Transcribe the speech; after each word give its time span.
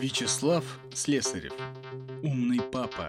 Вячеслав 0.00 0.64
Слесарев. 0.94 1.52
Умный 2.22 2.60
папа. 2.72 3.06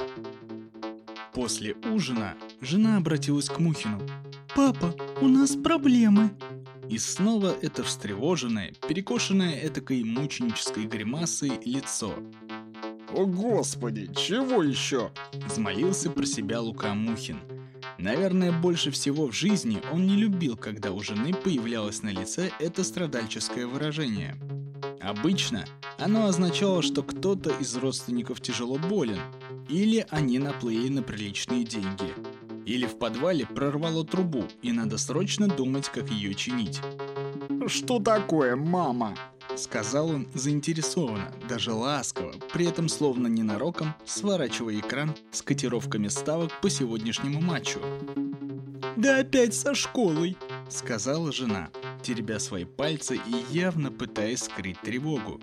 После 1.33 1.73
ужина 1.89 2.35
жена 2.59 2.97
обратилась 2.97 3.47
к 3.47 3.59
Мухину. 3.59 4.01
«Папа, 4.53 4.93
у 5.21 5.29
нас 5.29 5.55
проблемы». 5.55 6.31
И 6.89 6.97
снова 6.97 7.55
это 7.61 7.85
встревоженное, 7.85 8.73
перекошенное 8.89 9.65
этакой 9.65 10.03
мученической 10.03 10.83
гримасой 10.83 11.53
лицо. 11.63 12.13
«О 13.15 13.25
господи, 13.25 14.11
чего 14.13 14.61
еще?» 14.61 15.13
Взмолился 15.47 16.09
про 16.09 16.25
себя 16.25 16.59
Лука 16.59 16.93
Мухин. 16.93 17.39
Наверное, 17.99 18.51
больше 18.51 18.91
всего 18.91 19.27
в 19.27 19.33
жизни 19.33 19.81
он 19.93 20.05
не 20.07 20.17
любил, 20.17 20.57
когда 20.57 20.91
у 20.91 21.01
жены 21.01 21.33
появлялось 21.33 22.03
на 22.03 22.09
лице 22.09 22.51
это 22.59 22.83
страдальческое 22.83 23.65
выражение. 23.65 24.37
Обычно 25.03 25.65
оно 25.97 26.27
означало, 26.27 26.81
что 26.81 27.03
кто-то 27.03 27.51
из 27.59 27.75
родственников 27.75 28.41
тяжело 28.41 28.77
болен, 28.77 29.19
или 29.69 30.05
они 30.09 30.39
наплыли 30.39 30.89
на 30.89 31.01
приличные 31.01 31.63
деньги, 31.63 32.13
или 32.65 32.85
в 32.85 32.97
подвале 32.97 33.45
прорвало 33.45 34.05
трубу, 34.05 34.45
и 34.61 34.71
надо 34.71 34.97
срочно 34.97 35.47
думать, 35.47 35.89
как 35.89 36.09
ее 36.09 36.33
чинить. 36.33 36.79
«Что 37.67 37.99
такое, 37.99 38.55
мама?» 38.55 39.15
Сказал 39.55 40.09
он 40.09 40.27
заинтересованно, 40.33 41.33
даже 41.49 41.73
ласково, 41.73 42.33
при 42.53 42.67
этом 42.67 42.87
словно 42.87 43.27
ненароком 43.27 43.93
сворачивая 44.05 44.79
экран 44.79 45.13
с 45.31 45.41
котировками 45.41 46.07
ставок 46.07 46.51
по 46.61 46.69
сегодняшнему 46.69 47.41
матчу. 47.41 47.79
«Да 48.95 49.19
опять 49.19 49.53
со 49.53 49.75
школой!»— 49.75 50.37
сказала 50.69 51.31
жена, 51.31 51.69
теребя 52.01 52.39
свои 52.39 52.65
пальцы 52.65 53.15
и 53.15 53.55
явно 53.55 53.91
пытаясь 53.91 54.43
скрыть 54.43 54.79
тревогу. 54.81 55.39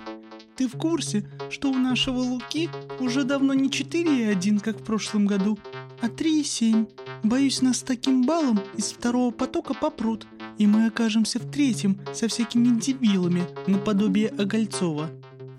Ты 0.57 0.67
в 0.67 0.73
курсе, 0.73 1.25
что 1.51 1.71
у 1.71 1.75
нашего 1.75 2.19
Луки 2.19 2.69
уже 2.99 3.23
давно 3.23 3.55
не 3.55 3.69
4,1, 3.69 4.61
как 4.61 4.81
в 4.81 4.85
прошлом 4.85 5.27
году, 5.27 5.57
а 6.01 6.09
3,7? 6.09 6.91
Боюсь, 7.23 7.63
нас 7.63 7.79
с 7.79 7.83
таким 7.83 8.25
баллом 8.27 8.61
из 8.77 8.87
второго 8.87 9.31
потока 9.31 9.75
попрут, 9.75 10.27
и 10.59 10.67
мы 10.67 10.87
окажемся 10.87 11.39
в 11.39 11.51
третьем 11.51 12.01
со 12.13 12.27
всякими 12.27 12.79
дебилами 12.79 13.47
наподобие 13.67 14.31
Огольцова. 14.31 15.11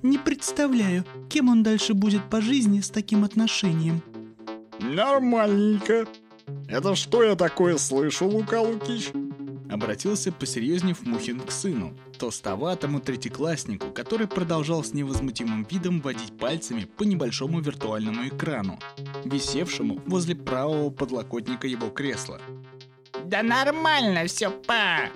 Не 0.02 0.17
представляю, 0.17 1.05
кем 1.30 1.50
он 1.50 1.64
дальше 1.64 1.94
будет 1.94 2.30
по 2.30 2.42
жизни 2.42 2.81
с 2.81 2.89
таким 2.89 3.23
отношением. 3.23 4.02
Нормальненько. 4.80 6.08
Это 6.67 6.95
что 6.95 7.23
я 7.23 7.36
такое 7.36 7.77
слышу, 7.77 8.27
Лука 8.27 8.61
Лукич? 8.61 9.11
Обратился 9.70 10.31
посерьезнев 10.31 11.06
Мухин 11.06 11.39
к 11.39 11.52
сыну, 11.52 11.95
толстоватому 12.17 13.00
третьекласснику, 13.00 13.92
который 13.92 14.28
продолжал 14.28 14.84
с 14.84 14.94
невозмутимым 14.94 15.64
видом 15.70 16.02
водить 16.02 16.36
пальцами 16.38 16.86
по 16.86 17.03
небольшому 17.03 17.59
виртуальному 17.59 18.28
экрану, 18.28 18.80
висевшему 19.26 20.02
возле 20.08 20.36
правого 20.36 20.89
подлокотника 20.89 21.67
его 21.67 21.89
кресла. 21.89 22.42
«Да 23.26 23.44
нормально 23.44 24.26
все, 24.26 24.50
па!» 24.50 25.09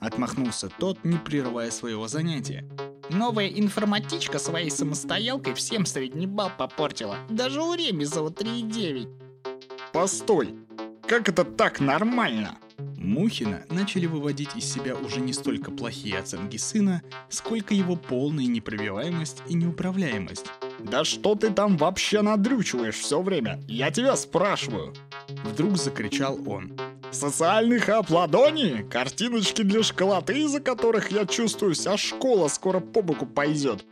Отмахнулся 0.00 0.70
тот, 0.70 1.04
не 1.04 1.18
прерывая 1.18 1.70
своего 1.70 2.08
занятия. 2.08 2.66
Новая 3.10 3.48
информатичка 3.48 4.38
своей 4.38 4.70
самостоялкой 4.70 5.52
всем 5.52 5.84
средний 5.84 6.26
балл 6.26 6.50
попортила. 6.56 7.18
Даже 7.28 7.60
у 7.60 7.74
Ремезова 7.74 8.30
3,9. 8.30 9.08
Постой! 9.92 10.54
Как 11.06 11.28
это 11.28 11.44
так 11.44 11.80
нормально? 11.80 12.56
Мухина 13.00 13.64
начали 13.70 14.04
выводить 14.04 14.54
из 14.54 14.70
себя 14.70 14.94
уже 14.94 15.20
не 15.20 15.32
столько 15.32 15.70
плохие 15.70 16.18
оценки 16.18 16.58
сына, 16.58 17.02
сколько 17.30 17.72
его 17.72 17.96
полная 17.96 18.44
непробиваемость 18.44 19.42
и 19.48 19.54
неуправляемость. 19.54 20.46
Да 20.80 21.04
что 21.04 21.34
ты 21.34 21.50
там 21.50 21.78
вообще 21.78 22.20
надрючиваешь 22.20 22.96
все 22.96 23.22
время? 23.22 23.58
Я 23.66 23.90
тебя 23.90 24.16
спрашиваю. 24.16 24.92
Вдруг 25.44 25.78
закричал 25.78 26.38
он. 26.46 26.72
Социальных 27.10 27.88
обладоний? 27.88 28.84
Картиночки 28.84 29.62
для 29.62 29.82
школоты, 29.82 30.42
из-за 30.42 30.60
которых 30.60 31.10
я 31.10 31.24
чувствую, 31.24 31.74
вся 31.74 31.96
школа 31.96 32.48
скоро 32.48 32.80
по 32.80 33.00
боку 33.00 33.24
пойдет. 33.24 33.86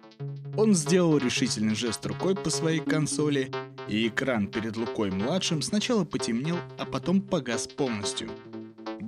Он 0.54 0.74
сделал 0.74 1.16
решительный 1.16 1.74
жест 1.74 2.04
рукой 2.04 2.34
по 2.34 2.50
своей 2.50 2.80
консоли, 2.80 3.50
и 3.88 4.08
экран 4.08 4.48
перед 4.48 4.76
Лукой-младшим 4.76 5.62
сначала 5.62 6.04
потемнел, 6.04 6.58
а 6.78 6.84
потом 6.84 7.22
погас 7.22 7.66
полностью. 7.66 8.28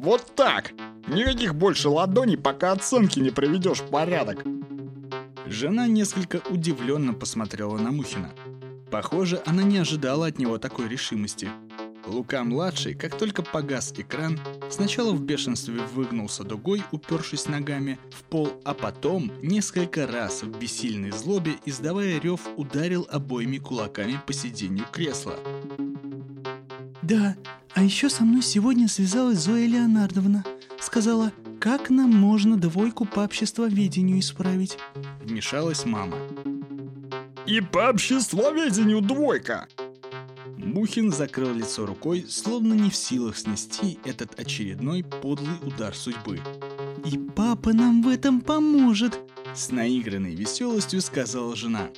Вот 0.02 0.34
так! 0.34 0.72
Никаких 1.08 1.54
больше 1.54 1.90
ладоней, 1.90 2.38
пока 2.38 2.72
оценки 2.72 3.18
не 3.20 3.28
приведешь 3.28 3.80
в 3.80 3.90
порядок. 3.90 4.42
Жена 5.44 5.88
несколько 5.88 6.40
удивленно 6.48 7.12
посмотрела 7.12 7.76
на 7.76 7.90
Мухина. 7.90 8.32
Похоже, 8.90 9.42
она 9.44 9.62
не 9.62 9.76
ожидала 9.76 10.28
от 10.28 10.38
него 10.38 10.56
такой 10.56 10.88
решимости. 10.88 11.50
Лука-младший, 12.06 12.94
как 12.94 13.18
только 13.18 13.42
погас 13.42 13.92
экран, 13.94 14.40
сначала 14.70 15.12
в 15.12 15.20
бешенстве 15.22 15.82
выгнулся 15.92 16.44
дугой, 16.44 16.82
упершись 16.92 17.46
ногами 17.46 17.98
в 18.10 18.22
пол, 18.24 18.58
а 18.64 18.72
потом 18.72 19.30
несколько 19.42 20.06
раз 20.06 20.42
в 20.42 20.58
бессильной 20.58 21.10
злобе, 21.10 21.56
издавая 21.66 22.18
рев, 22.18 22.40
ударил 22.56 23.06
обоими 23.10 23.58
кулаками 23.58 24.18
по 24.26 24.32
сиденью 24.32 24.86
кресла. 24.90 25.34
Да, 27.02 27.36
а 27.74 27.82
еще 27.82 28.08
со 28.08 28.24
мной 28.24 28.42
сегодня 28.42 28.88
связалась 28.88 29.38
Зоя 29.38 29.66
Леонардовна. 29.66 30.44
Сказала, 30.80 31.32
как 31.60 31.90
нам 31.90 32.10
можно 32.10 32.56
двойку 32.56 33.04
по 33.04 33.24
обществоведению 33.24 34.18
исправить. 34.20 34.78
Вмешалась 35.22 35.84
мама. 35.84 36.16
И 37.46 37.60
по 37.60 37.90
обществоведению 37.90 39.00
двойка! 39.00 39.68
Мухин 40.56 41.10
закрыл 41.10 41.54
лицо 41.54 41.86
рукой, 41.86 42.26
словно 42.28 42.74
не 42.74 42.90
в 42.90 42.96
силах 42.96 43.36
снести 43.36 43.98
этот 44.04 44.38
очередной 44.38 45.02
подлый 45.02 45.56
удар 45.62 45.94
судьбы. 45.94 46.40
«И 47.04 47.18
папа 47.18 47.72
нам 47.72 48.02
в 48.02 48.08
этом 48.08 48.40
поможет!» 48.40 49.18
С 49.54 49.70
наигранной 49.70 50.34
веселостью 50.34 51.00
сказала 51.00 51.56
жена. 51.56 51.88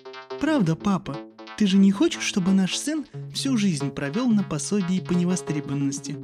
«Правда, 0.40 0.76
папа? 0.76 1.18
Ты 1.56 1.66
же 1.66 1.76
не 1.76 1.92
хочешь, 1.92 2.22
чтобы 2.22 2.52
наш 2.52 2.76
сын 2.76 3.06
всю 3.32 3.56
жизнь 3.56 3.90
провел 3.90 4.28
на 4.28 4.42
пособии 4.42 5.00
по 5.00 5.12
невостребованности? 5.12 6.16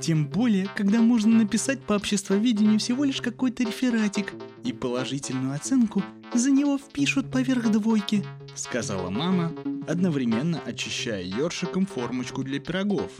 Тем 0.00 0.26
более, 0.26 0.68
когда 0.74 1.00
можно 1.00 1.36
написать 1.36 1.80
по 1.82 1.94
обществоведению 1.94 2.78
всего 2.78 3.04
лишь 3.04 3.20
какой-то 3.20 3.64
рефератик, 3.64 4.32
и 4.64 4.72
положительную 4.72 5.54
оценку 5.54 6.02
за 6.34 6.50
него 6.50 6.78
впишут 6.78 7.30
поверх 7.30 7.70
двойки»,— 7.70 8.24
сказала 8.54 9.10
мама, 9.10 9.52
одновременно 9.88 10.60
очищая 10.64 11.22
ёршиком 11.22 11.86
формочку 11.86 12.42
для 12.42 12.60
пирогов. 12.60 13.10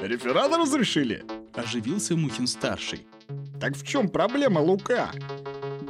«Реферат 0.00 0.52
разрешили?»— 0.52 1.24
оживился 1.54 2.16
Мухин-старший. 2.16 3.06
«Так 3.60 3.76
в 3.76 3.86
чем 3.86 4.08
проблема, 4.08 4.58
Лука?» 4.58 5.12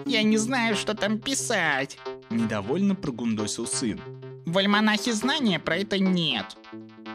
«Я 0.07 0.23
не 0.23 0.37
знаю, 0.37 0.77
что 0.77 0.95
там 0.95 1.19
писать»,— 1.19 1.99
недовольно 2.31 2.95
прогундосил 2.95 3.67
сын. 3.67 4.01
«В 4.47 4.59
альманахе 4.59 5.13
знания 5.13 5.59
про 5.59 5.77
это 5.77 5.99
нет». 5.99 6.57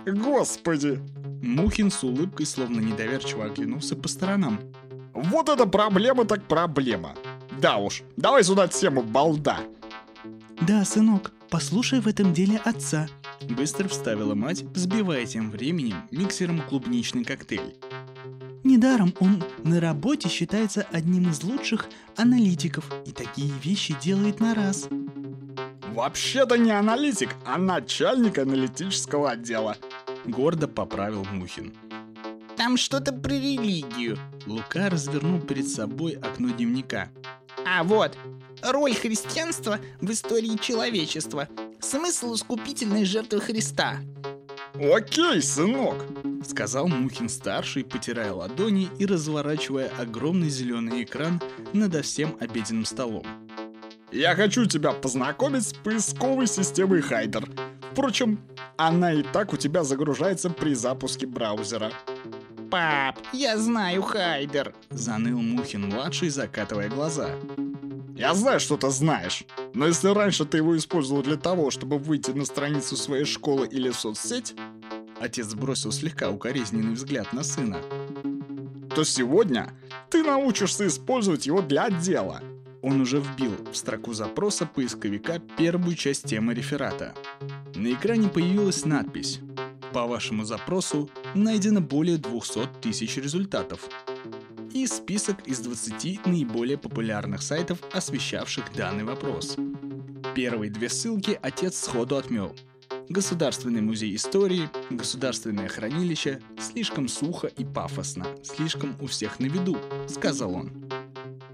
«Господи!» 0.05 0.99
Мухин 1.41 1.91
с 1.91 2.03
улыбкой 2.03 2.45
словно 2.45 2.79
недоверчиво 2.79 3.45
оглянулся 3.45 3.95
по 3.95 4.07
сторонам. 4.07 4.59
«Вот 5.13 5.49
это 5.49 5.65
проблема 5.65 6.25
так 6.25 6.43
проблема! 6.43 7.15
Да 7.61 7.77
уж, 7.77 8.03
давай 8.17 8.43
сюда 8.43 8.67
тему 8.67 9.03
балда!» 9.03 9.59
«Да, 10.61 10.83
сынок, 10.83 11.31
послушай 11.49 12.01
в 12.01 12.07
этом 12.07 12.33
деле 12.33 12.57
отца»,— 12.57 13.07
быстро 13.49 13.87
вставила 13.87 14.35
мать, 14.35 14.63
взбивая 14.63 15.25
тем 15.25 15.51
временем 15.51 16.03
миксером 16.11 16.61
клубничный 16.61 17.23
коктейль. 17.23 17.75
Недаром 18.63 19.13
он 19.19 19.43
на 19.63 19.79
работе 19.79 20.27
считается 20.27 20.85
одним 20.91 21.29
из 21.29 21.43
лучших 21.43 21.87
аналитиков 22.17 22.91
и 23.05 23.11
такие 23.11 23.51
вещи 23.63 23.95
делает 24.01 24.41
на 24.41 24.53
раз. 24.53 24.89
Вообще-то 25.93 26.57
не 26.57 26.71
аналитик, 26.71 27.29
а 27.45 27.57
начальник 27.57 28.37
аналитического 28.37 29.31
отдела. 29.31 29.75
Гордо 30.25 30.67
поправил 30.67 31.25
Мухин. 31.25 31.73
Там 32.55 32.77
что-то 32.77 33.11
про 33.11 33.31
религию. 33.31 34.17
Лука 34.45 34.89
развернул 34.89 35.39
перед 35.39 35.67
собой 35.67 36.13
окно 36.13 36.49
дневника. 36.49 37.09
А 37.65 37.83
вот, 37.83 38.17
роль 38.61 38.93
христианства 38.93 39.79
в 40.01 40.11
истории 40.11 40.57
человечества. 40.57 41.47
Смысл 41.79 42.35
искупительной 42.35 43.05
жертвы 43.05 43.39
Христа. 43.39 43.99
Окей, 44.75 45.41
сынок, 45.41 46.05
сказал 46.45 46.87
Мухин-старший, 46.87 47.83
потирая 47.83 48.33
ладони 48.33 48.89
и 48.99 49.05
разворачивая 49.05 49.91
огромный 49.97 50.49
зеленый 50.49 51.03
экран 51.03 51.41
над 51.73 52.05
всем 52.05 52.37
обеденным 52.39 52.85
столом. 52.85 53.25
Я 54.11 54.35
хочу 54.35 54.65
тебя 54.65 54.91
познакомить 54.91 55.67
с 55.67 55.73
поисковой 55.73 56.47
системой 56.47 57.01
Хайдер. 57.01 57.47
Впрочем, 57.91 58.39
она 58.75 59.13
и 59.13 59.21
так 59.21 59.53
у 59.53 59.57
тебя 59.57 59.83
загружается 59.83 60.49
при 60.49 60.73
запуске 60.73 61.27
браузера. 61.27 61.91
Пап, 62.71 63.19
я 63.33 63.57
знаю 63.57 64.01
Хайдер, 64.01 64.73
заныл 64.89 65.39
Мухин-младший, 65.39 66.29
закатывая 66.29 66.89
глаза. 66.89 67.29
Я 68.15 68.33
знаю, 68.33 68.59
что 68.59 68.77
ты 68.77 68.89
знаешь. 68.89 69.43
Но 69.73 69.85
если 69.85 70.09
раньше 70.09 70.45
ты 70.45 70.57
его 70.57 70.75
использовал 70.75 71.21
для 71.21 71.37
того, 71.37 71.69
чтобы 71.69 71.97
выйти 71.99 72.31
на 72.31 72.45
страницу 72.45 72.97
своей 72.97 73.25
школы 73.25 73.67
или 73.67 73.91
соцсеть, 73.91 74.55
отец 75.19 75.53
бросил 75.53 75.91
слегка 75.91 76.29
укоризненный 76.29 76.95
взгляд 76.95 77.31
на 77.31 77.43
сына, 77.43 77.79
то 78.95 79.03
сегодня 79.03 79.71
ты 80.09 80.23
научишься 80.23 80.87
использовать 80.87 81.45
его 81.45 81.61
для 81.61 81.89
дела. 81.89 82.41
Он 82.81 83.01
уже 83.01 83.19
вбил 83.19 83.51
в 83.71 83.75
строку 83.75 84.13
запроса 84.13 84.65
поисковика 84.65 85.39
первую 85.57 85.95
часть 85.95 86.25
темы 86.25 86.53
реферата. 86.53 87.13
На 87.75 87.91
экране 87.91 88.29
появилась 88.29 88.85
надпись 88.85 89.39
«По 89.93 90.05
вашему 90.05 90.45
запросу 90.45 91.09
найдено 91.35 91.81
более 91.81 92.17
200 92.17 92.81
тысяч 92.81 93.17
результатов» 93.17 93.89
и 94.73 94.85
список 94.85 95.47
из 95.47 95.59
20 95.59 96.27
наиболее 96.27 96.77
популярных 96.77 97.41
сайтов, 97.41 97.79
освещавших 97.91 98.65
данный 98.75 99.03
вопрос. 99.03 99.57
Первые 100.35 100.71
две 100.71 100.89
ссылки 100.89 101.39
отец 101.41 101.79
сходу 101.79 102.17
отмел. 102.17 102.55
Государственный 103.09 103.81
музей 103.81 104.15
истории, 104.15 104.69
государственное 104.91 105.67
хранилище, 105.67 106.41
слишком 106.59 107.07
сухо 107.07 107.47
и 107.47 107.65
пафосно, 107.65 108.27
слишком 108.43 108.95
у 109.01 109.07
всех 109.07 109.39
на 109.39 109.45
виду, 109.45 109.77
сказал 110.07 110.53
он. 110.53 110.78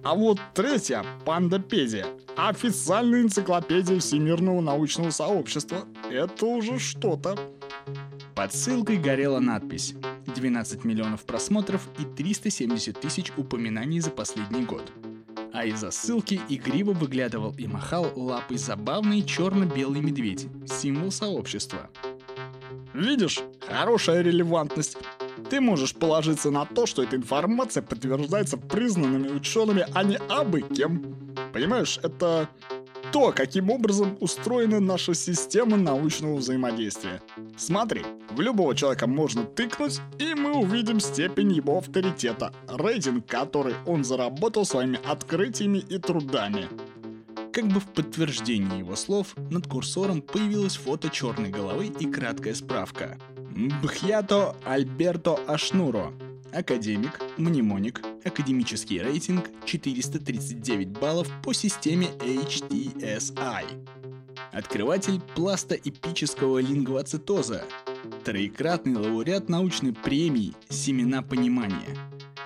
А 0.05 0.13
вот 0.13 0.39
третья, 0.53 1.03
Пандапедия, 1.25 2.05
официальная 2.37 3.23
энциклопедия 3.23 3.99
всемирного 3.99 4.61
научного 4.61 5.09
сообщества. 5.09 5.87
Это 6.11 6.45
уже 6.45 6.77
что-то. 6.77 7.35
Под 8.35 8.53
ссылкой 8.53 8.97
горела 8.97 9.39
надпись 9.39 9.95
12 10.27 10.83
миллионов 10.83 11.25
просмотров 11.25 11.89
и 11.97 12.03
370 12.03 13.01
тысяч 13.01 13.31
упоминаний 13.35 13.99
за 13.99 14.11
последний 14.11 14.63
год. 14.63 14.91
А 15.51 15.65
из-за 15.65 15.89
ссылки 15.89 16.39
игриво 16.49 16.93
выглядывал 16.93 17.55
и 17.57 17.65
махал 17.65 18.05
лапой 18.15 18.57
забавный 18.57 19.23
черно-белый 19.23 20.01
медведь, 20.01 20.47
символ 20.67 21.09
сообщества. 21.09 21.89
Видишь, 22.93 23.39
хорошая 23.67 24.21
релевантность. 24.21 24.97
Ты 25.49 25.61
можешь 25.61 25.93
положиться 25.93 26.49
на 26.49 26.65
то, 26.65 26.85
что 26.85 27.03
эта 27.03 27.15
информация 27.15 27.83
подтверждается 27.83 28.57
признанными 28.57 29.29
учеными, 29.29 29.85
а 29.93 30.03
не 30.03 30.17
абы 30.17 30.61
кем. 30.61 31.15
Понимаешь, 31.53 31.99
это 32.01 32.49
то, 33.11 33.31
каким 33.31 33.69
образом 33.69 34.17
устроена 34.19 34.79
наша 34.79 35.13
система 35.13 35.77
научного 35.77 36.37
взаимодействия. 36.37 37.21
Смотри, 37.55 38.01
в 38.31 38.41
любого 38.41 38.75
человека 38.75 39.07
можно 39.07 39.43
тыкнуть, 39.43 40.01
и 40.19 40.33
мы 40.33 40.53
увидим 40.53 40.99
степень 40.99 41.53
его 41.53 41.77
авторитета, 41.77 42.51
рейтинг, 42.67 43.25
который 43.27 43.75
он 43.85 44.03
заработал 44.03 44.65
своими 44.65 44.99
открытиями 45.07 45.77
и 45.77 45.97
трудами. 45.97 46.67
Как 47.53 47.67
бы 47.67 47.79
в 47.79 47.85
подтверждении 47.85 48.79
его 48.79 48.97
слов, 48.97 49.35
над 49.49 49.67
курсором 49.67 50.21
появилось 50.21 50.75
фото 50.75 51.09
черной 51.09 51.49
головы 51.49 51.87
и 51.87 52.05
краткая 52.11 52.53
справка. 52.53 53.17
Бхьято 53.55 54.53
Альберто 54.65 55.39
Ашнуро, 55.47 56.11
академик, 56.51 57.21
мнемоник, 57.37 58.01
академический 58.25 59.01
рейтинг 59.01 59.49
439 59.63 60.89
баллов 60.89 61.29
по 61.41 61.53
системе 61.53 62.07
HTSI. 62.19 63.63
Открыватель 64.51 65.21
пластоэпического 65.35 66.59
лингвоцитоза, 66.59 67.63
троекратный 68.25 68.99
лауреат 68.99 69.47
научной 69.47 69.93
премии 69.93 70.53
«Семена 70.67 71.21
понимания», 71.21 71.95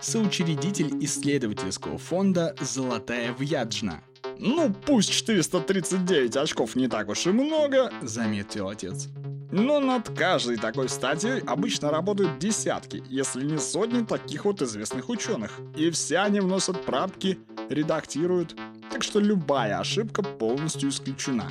соучредитель 0.01 1.03
исследовательского 1.03 1.97
фонда 1.97 2.55
«Золотая 2.61 3.33
Вьяджна». 3.33 4.03
«Ну, 4.37 4.71
пусть 4.85 5.09
439 5.09 6.37
очков 6.37 6.75
не 6.75 6.87
так 6.87 7.09
уж 7.09 7.25
и 7.25 7.31
много»,— 7.31 7.91
заметил 8.03 8.69
отец. 8.69 9.09
Но 9.51 9.79
над 9.79 10.09
каждой 10.09 10.57
такой 10.57 10.89
статьей 10.89 11.39
обычно 11.39 11.89
работают 11.89 12.37
десятки, 12.37 13.03
если 13.09 13.43
не 13.43 13.57
сотни 13.57 14.03
таких 14.03 14.45
вот 14.45 14.61
известных 14.61 15.09
ученых. 15.09 15.59
И 15.75 15.89
все 15.89 16.19
они 16.19 16.39
вносят 16.39 16.85
правки, 16.85 17.39
редактируют, 17.69 18.55
так 18.91 19.03
что 19.03 19.19
любая 19.19 19.79
ошибка 19.79 20.21
полностью 20.21 20.89
исключена. 20.89 21.49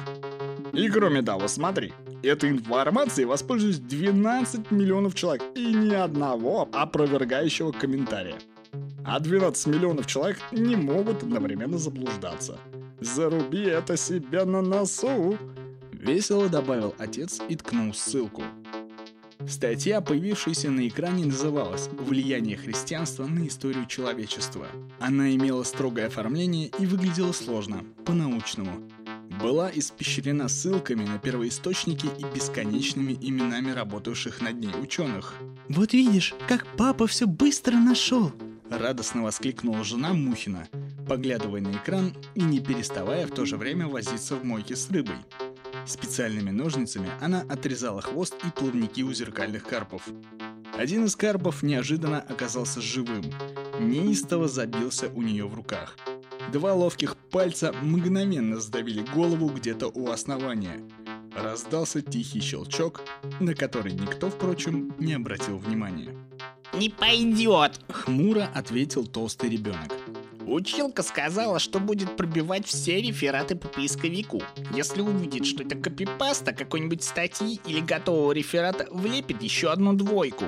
И 0.72 0.88
кроме 0.88 1.22
того, 1.22 1.48
смотри, 1.48 1.92
этой 2.22 2.50
информацией 2.50 3.26
воспользуюсь 3.26 3.78
12 3.78 4.70
миллионов 4.70 5.14
человек 5.14 5.42
и 5.56 5.72
ни 5.72 5.94
одного 5.94 6.68
опровергающего 6.72 7.72
комментария. 7.72 8.36
А 9.04 9.18
12 9.18 9.66
миллионов 9.66 10.06
человек 10.06 10.38
не 10.52 10.76
могут 10.76 11.22
одновременно 11.22 11.78
заблуждаться. 11.78 12.58
Заруби 13.00 13.62
это 13.62 13.96
себе 13.96 14.44
на 14.44 14.60
носу. 14.60 15.38
Весело 15.98 16.48
добавил 16.48 16.94
отец 16.98 17.40
и 17.48 17.56
ткнул 17.56 17.92
ссылку. 17.92 18.44
Статья, 19.48 20.00
появившаяся 20.00 20.70
на 20.70 20.86
экране, 20.86 21.24
называлась 21.24 21.88
«Влияние 21.92 22.56
христианства 22.56 23.26
на 23.26 23.46
историю 23.48 23.86
человечества». 23.86 24.68
Она 25.00 25.34
имела 25.34 25.64
строгое 25.64 26.06
оформление 26.06 26.70
и 26.78 26.86
выглядела 26.86 27.32
сложно, 27.32 27.84
по-научному. 28.04 28.88
Была 29.42 29.70
испещрена 29.74 30.48
ссылками 30.48 31.04
на 31.04 31.18
первоисточники 31.18 32.06
и 32.06 32.24
бесконечными 32.34 33.16
именами 33.20 33.72
работавших 33.72 34.40
над 34.40 34.60
ней 34.60 34.72
ученых. 34.80 35.34
«Вот 35.68 35.92
видишь, 35.92 36.34
как 36.48 36.64
папа 36.76 37.08
все 37.08 37.26
быстро 37.26 37.76
нашел!» 37.76 38.32
Радостно 38.70 39.22
воскликнула 39.22 39.82
жена 39.82 40.12
Мухина, 40.12 40.68
поглядывая 41.08 41.60
на 41.60 41.72
экран 41.72 42.12
и 42.34 42.42
не 42.42 42.60
переставая 42.60 43.26
в 43.26 43.30
то 43.30 43.46
же 43.46 43.56
время 43.56 43.88
возиться 43.88 44.36
в 44.36 44.44
мойке 44.44 44.76
с 44.76 44.90
рыбой. 44.90 45.16
Специальными 45.88 46.50
ножницами 46.50 47.08
она 47.18 47.46
отрезала 47.48 48.02
хвост 48.02 48.34
и 48.46 48.50
плавники 48.50 49.00
у 49.00 49.10
зеркальных 49.14 49.64
карпов. 49.64 50.06
Один 50.76 51.06
из 51.06 51.16
карпов 51.16 51.62
неожиданно 51.62 52.20
оказался 52.20 52.82
живым, 52.82 53.24
неистово 53.80 54.48
забился 54.48 55.08
у 55.14 55.22
нее 55.22 55.48
в 55.48 55.54
руках. 55.54 55.96
Два 56.52 56.74
ловких 56.74 57.16
пальца 57.16 57.72
мгновенно 57.72 58.60
сдавили 58.60 59.02
голову 59.14 59.48
где-то 59.48 59.88
у 59.88 60.10
основания. 60.10 60.86
Раздался 61.34 62.02
тихий 62.02 62.40
щелчок, 62.40 63.00
на 63.40 63.54
который 63.54 63.92
никто, 63.92 64.28
впрочем, 64.28 64.94
не 64.98 65.14
обратил 65.14 65.56
внимания. 65.56 66.14
«Не 66.74 66.90
пойдет!»— 66.90 67.80
хмуро 67.88 68.50
ответил 68.54 69.06
толстый 69.06 69.48
ребенок. 69.48 69.97
Училка 70.50 71.02
сказала, 71.02 71.58
что 71.58 71.78
будет 71.78 72.16
пробивать 72.16 72.66
все 72.66 73.02
рефераты 73.02 73.54
по 73.54 73.68
поисковику. 73.68 74.42
Если 74.74 75.02
увидит, 75.02 75.44
что 75.44 75.62
это 75.62 75.76
копипаста 75.76 76.52
какой-нибудь 76.52 77.02
статьи 77.02 77.60
или 77.66 77.80
готового 77.80 78.32
реферата, 78.32 78.86
влепит 78.90 79.42
еще 79.42 79.70
одну 79.70 79.92
двойку. 79.92 80.46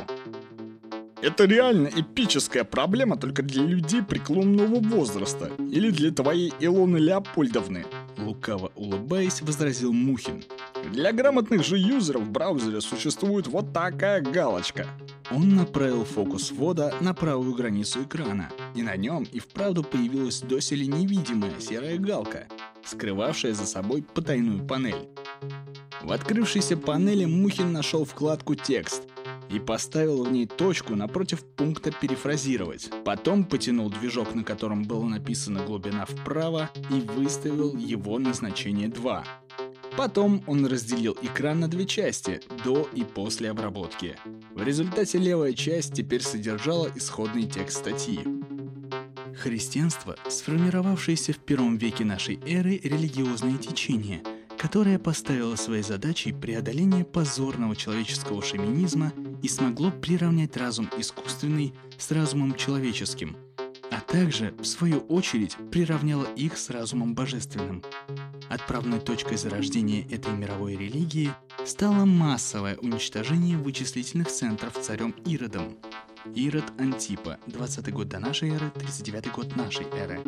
Это 1.23 1.45
реально 1.45 1.91
эпическая 1.95 2.65
проблема 2.65 3.19
только 3.19 3.43
для 3.43 3.63
людей 3.63 4.03
преклонного 4.03 4.81
возраста 4.81 5.51
или 5.59 5.91
для 5.91 6.13
твоей 6.13 6.55
Илоны 6.61 6.97
Леопольдовны. 6.97 7.85
Лукаво 8.17 8.73
улыбаясь, 8.75 9.43
возразил 9.43 9.93
Мухин. 9.93 10.43
Для 10.93 11.13
грамотных 11.13 11.63
же 11.63 11.77
юзеров 11.77 12.23
в 12.23 12.31
браузере 12.31 12.81
существует 12.81 13.49
вот 13.49 13.75
такая 13.75 14.23
галочка. 14.23 14.87
Он 15.31 15.55
направил 15.55 16.05
фокус 16.05 16.51
ввода 16.51 16.93
на 17.01 17.15
правую 17.15 17.55
границу 17.55 18.03
экрана, 18.03 18.51
и 18.75 18.83
на 18.83 18.97
нем 18.97 19.25
и 19.31 19.39
вправду 19.39 19.85
появилась 19.85 20.41
доселе 20.41 20.87
невидимая 20.87 21.61
серая 21.61 21.99
галка, 21.99 22.49
скрывавшая 22.85 23.55
за 23.55 23.67
собой 23.67 24.03
потайную 24.03 24.67
панель. 24.67 25.09
В 26.03 26.11
открывшейся 26.11 26.77
панели 26.77 27.27
Мухин 27.27 27.73
нашел 27.73 28.05
вкладку 28.05 28.57
«Текст», 28.57 29.05
и 29.51 29.59
поставил 29.59 30.25
в 30.25 30.33
ней 30.33 30.47
точку 30.47 30.95
напротив 30.95 31.45
пункта 31.45 31.91
«Перефразировать». 31.91 32.91
Потом 33.05 33.45
потянул 33.45 33.91
движок, 33.91 34.35
на 34.35 34.45
котором 34.45 34.85
было 34.85 35.05
написано 35.05 35.65
«Глубина 35.65 36.07
вправо» 36.07 36.71
и 36.91 37.01
выставил 37.01 37.77
его 37.77 38.19
на 38.19 38.33
значение 38.33 38.89
2. 38.89 39.25
Потом 39.97 40.43
он 40.47 40.67
разделил 40.67 41.17
экран 41.21 41.61
на 41.61 41.69
две 41.69 41.87
части, 41.87 42.41
до 42.65 42.89
и 42.95 43.05
после 43.05 43.51
обработки. 43.51 44.17
В 44.55 44.63
результате 44.63 45.19
левая 45.19 45.53
часть 45.53 45.95
теперь 45.95 46.23
содержала 46.23 46.91
исходный 46.95 47.45
текст 47.45 47.79
статьи. 47.79 48.21
Христианство, 49.37 50.17
сформировавшееся 50.29 51.33
в 51.33 51.39
первом 51.39 51.77
веке 51.79 52.05
нашей 52.05 52.39
эры 52.47 52.79
религиозное 52.83 53.57
течение, 53.57 54.23
которое 54.59 54.99
поставило 54.99 55.57
своей 55.57 55.83
задачей 55.83 56.33
преодоление 56.33 57.05
позорного 57.05 57.75
человеческого 57.75 58.43
шовинизма 58.43 59.13
и 59.43 59.49
смогло 59.49 59.91
приравнять 59.91 60.57
разум 60.57 60.91
искусственный 60.99 61.73
с 61.97 62.11
разумом 62.11 62.55
человеческим, 62.55 63.37
а 63.91 64.01
также, 64.01 64.55
в 64.61 64.65
свою 64.65 64.99
очередь, 65.01 65.57
приравняло 65.73 66.27
их 66.37 66.59
с 66.59 66.69
разумом 66.69 67.15
божественным. 67.15 67.83
Отправной 68.51 68.99
точкой 68.99 69.37
зарождения 69.37 70.05
этой 70.11 70.33
мировой 70.33 70.75
религии 70.75 71.31
стало 71.65 72.05
массовое 72.05 72.77
уничтожение 72.79 73.57
вычислительных 73.57 74.27
центров 74.27 74.77
царем 74.83 75.15
Иродом. 75.25 75.79
Ирод 76.35 76.65
Антипа, 76.77 77.39
20 77.47 77.93
год 77.93 78.09
до 78.09 78.19
нашей 78.19 78.51
эры, 78.51 78.73
39 78.75 79.31
год 79.31 79.55
нашей 79.55 79.87
эры. 79.93 80.21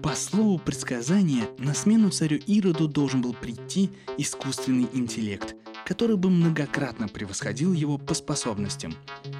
По 0.00 0.14
слову 0.14 0.60
предсказания, 0.60 1.48
на 1.58 1.74
смену 1.74 2.10
царю 2.10 2.38
Ироду 2.46 2.86
должен 2.86 3.20
был 3.20 3.34
прийти 3.34 3.90
искусственный 4.16 4.88
интеллект, 4.92 5.56
который 5.84 6.16
бы 6.16 6.30
многократно 6.30 7.08
превосходил 7.08 7.72
его 7.72 7.98
по 7.98 8.14
способностям. 8.14 8.94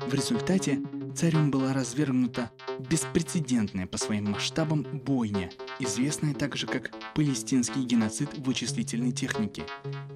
В 0.09 0.13
результате 0.13 0.81
царем 1.15 1.53
была 1.53 1.73
развергнута 1.73 2.51
беспрецедентная 2.79 3.87
по 3.87 3.99
своим 3.99 4.31
масштабам 4.31 4.83
бойня, 4.83 5.51
известная 5.79 6.35
также 6.35 6.67
как 6.67 6.91
палестинский 7.15 7.85
геноцид 7.85 8.37
вычислительной 8.39 9.13
техники 9.13 9.65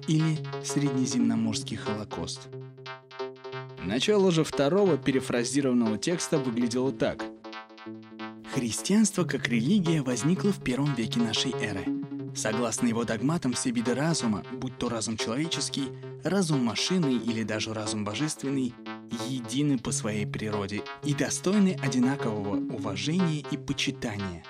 или 0.07 0.37
среднеземноморский 0.63 1.77
холокост. 1.77 2.49
Начало 3.83 4.31
же 4.31 4.43
второго 4.43 4.97
перефразированного 4.97 5.97
текста 5.97 6.37
выглядело 6.37 6.91
так. 6.91 7.23
Христианство 8.53 9.23
как 9.23 9.47
религия 9.47 10.01
возникло 10.01 10.51
в 10.51 10.61
первом 10.63 10.93
веке 10.93 11.19
нашей 11.19 11.51
эры. 11.53 11.85
Согласно 12.35 12.87
его 12.87 13.03
догматам, 13.03 13.53
все 13.53 13.71
виды 13.71 13.93
разума, 13.93 14.43
будь 14.53 14.77
то 14.77 14.87
разум 14.87 15.17
человеческий, 15.17 15.89
разум 16.23 16.63
машины 16.63 17.13
или 17.13 17.43
даже 17.43 17.73
разум 17.73 18.05
божественный, 18.05 18.73
едины 19.29 19.77
по 19.77 19.91
своей 19.91 20.25
природе 20.25 20.83
и 21.03 21.13
достойны 21.13 21.77
одинакового 21.81 22.57
уважения 22.73 23.43
и 23.51 23.57
почитания. 23.57 24.43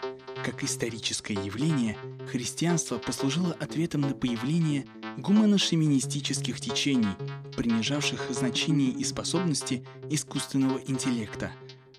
Как 0.43 0.63
историческое 0.63 1.35
явление, 1.35 1.97
христианство 2.31 2.97
послужило 2.97 3.55
ответом 3.59 4.01
на 4.01 4.13
появление 4.13 4.85
гумано-шовинистических 5.17 6.59
течений, 6.59 7.15
принижавших 7.55 8.27
значение 8.31 8.89
и 8.89 9.03
способности 9.03 9.85
искусственного 10.09 10.79
интеллекта, 10.87 11.51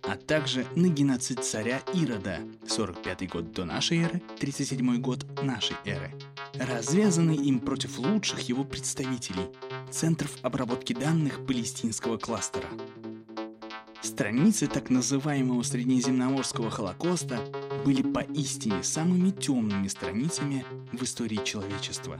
а 0.02 0.16
также 0.16 0.66
на 0.74 0.88
геноцид 0.88 1.44
царя 1.44 1.80
Ирода, 1.94 2.40
45 2.66 3.30
год 3.30 3.52
до 3.52 3.64
нашей 3.64 3.98
эры, 3.98 4.22
37 4.40 5.00
год 5.00 5.24
нашей 5.42 5.76
эры, 5.84 6.12
развязанный 6.54 7.36
им 7.36 7.60
против 7.60 7.98
лучших 7.98 8.40
его 8.40 8.64
представителей, 8.64 9.46
центров 9.92 10.36
обработки 10.42 10.94
данных 10.94 11.44
палестинского 11.46 12.16
кластера. 12.16 12.66
Страницы 14.00 14.66
так 14.66 14.90
называемого 14.90 15.62
Среднеземноморского 15.62 16.70
Холокоста 16.70 17.40
были 17.84 18.02
поистине 18.02 18.82
самыми 18.82 19.30
темными 19.30 19.86
страницами 19.88 20.64
в 20.92 21.02
истории 21.02 21.40
человечества. 21.44 22.18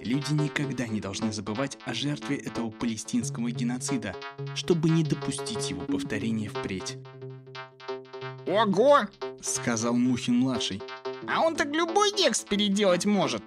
Люди 0.00 0.32
никогда 0.32 0.86
не 0.86 1.00
должны 1.00 1.32
забывать 1.32 1.78
о 1.84 1.92
жертве 1.92 2.36
этого 2.36 2.70
палестинского 2.70 3.50
геноцида, 3.50 4.14
чтобы 4.54 4.88
не 4.88 5.04
допустить 5.04 5.68
его 5.68 5.82
повторения 5.82 6.48
впредь. 6.48 6.96
Ого! 8.46 9.00
Сказал 9.42 9.94
Мухин-младший. 9.94 10.80
А 11.28 11.40
он 11.40 11.54
так 11.54 11.68
любой 11.74 12.12
текст 12.12 12.48
переделать 12.48 13.04
может. 13.04 13.42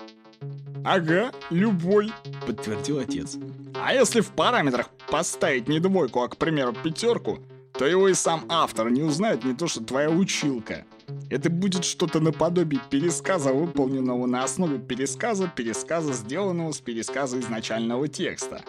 Ага, 0.85 1.31
любой, 1.49 2.11
подтвердил 2.45 2.99
отец. 2.99 3.37
А 3.85 3.93
если 3.93 4.21
в 4.21 4.31
параметрах 4.31 4.89
поставить 5.11 5.67
не 5.67 5.81
двойку, 5.81 6.21
а, 6.21 6.29
к 6.29 6.37
примеру, 6.37 6.71
пятерку, 6.71 7.39
то 7.77 7.85
его 7.85 8.07
и 8.07 8.13
сам 8.13 8.45
автор 8.47 8.89
не 8.89 9.01
узнает 9.01 9.43
не 9.43 9.53
то, 9.53 9.67
что 9.67 9.83
твоя 9.83 10.09
училка. 10.09 10.85
Это 11.29 11.49
будет 11.49 11.83
что-то 11.83 12.21
наподобие 12.21 12.79
пересказа, 12.89 13.51
выполненного 13.51 14.25
на 14.25 14.45
основе 14.45 14.79
пересказа, 14.79 15.51
пересказа, 15.53 16.13
сделанного 16.13 16.71
с 16.71 16.79
пересказа 16.79 17.37
изначального 17.41 18.07
текста. 18.07 18.61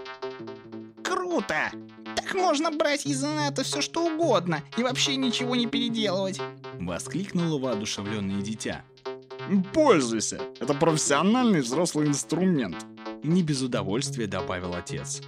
Круто! 1.04 1.70
Так 2.16 2.34
можно 2.34 2.72
брать 2.72 3.06
из 3.06 3.22
инета 3.22 3.62
все 3.62 3.82
что 3.82 4.06
угодно 4.06 4.64
и 4.76 4.82
вообще 4.82 5.14
ничего 5.14 5.54
не 5.54 5.68
переделывать. 5.68 6.40
Воскликнуло 6.80 7.60
воодушевленное 7.60 8.42
дитя. 8.42 8.82
Пользуйся! 9.72 10.40
Это 10.58 10.74
профессиональный 10.74 11.60
взрослый 11.60 12.08
инструмент. 12.08 12.84
Не 13.24 13.42
без 13.42 13.62
удовольствия 13.62 14.26
добавил 14.26 14.74
отец. 14.74 15.22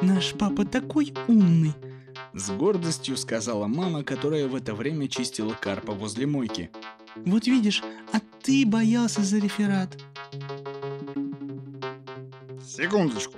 Наш 0.00 0.34
папа 0.34 0.64
такой 0.64 1.12
умный, 1.26 1.74
с 2.32 2.50
гордостью 2.50 3.16
сказала 3.16 3.66
мама, 3.66 4.04
которая 4.04 4.46
в 4.46 4.54
это 4.54 4.74
время 4.74 5.08
чистила 5.08 5.52
карпа 5.52 5.92
возле 5.92 6.26
мойки. 6.26 6.70
Вот 7.16 7.46
видишь, 7.46 7.82
а 8.12 8.20
ты 8.42 8.64
боялся 8.64 9.22
за 9.22 9.38
реферат. 9.38 9.98
Секундочку. 12.64 13.34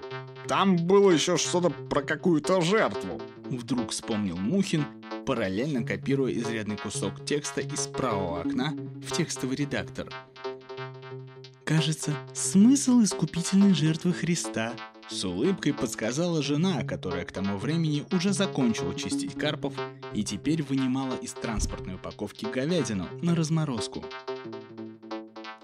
Там 0.46 0.76
было 0.76 1.10
еще 1.10 1.38
что-то 1.38 1.70
про 1.70 2.02
какую-то 2.02 2.60
жертву. 2.60 3.20
Вдруг 3.44 3.90
вспомнил 3.90 4.36
Мухин, 4.36 4.84
параллельно 5.26 5.84
копируя 5.84 6.32
изрядный 6.32 6.76
кусок 6.76 7.24
текста 7.24 7.62
из 7.62 7.86
правого 7.86 8.40
окна 8.40 8.74
в 9.06 9.12
текстовый 9.12 9.56
редактор. 9.56 10.08
Кажется, 11.66 12.14
смысл 12.32 13.02
искупительной 13.02 13.74
жертвы 13.74 14.12
Христа 14.12 14.74
с 15.08 15.24
улыбкой 15.24 15.74
подсказала 15.74 16.40
жена, 16.40 16.84
которая 16.84 17.24
к 17.24 17.32
тому 17.32 17.58
времени 17.58 18.04
уже 18.12 18.32
закончила 18.32 18.94
чистить 18.94 19.34
карпов 19.34 19.74
и 20.14 20.22
теперь 20.22 20.62
вынимала 20.62 21.16
из 21.16 21.32
транспортной 21.32 21.96
упаковки 21.96 22.44
говядину 22.44 23.08
на 23.20 23.34
разморозку. 23.34 24.04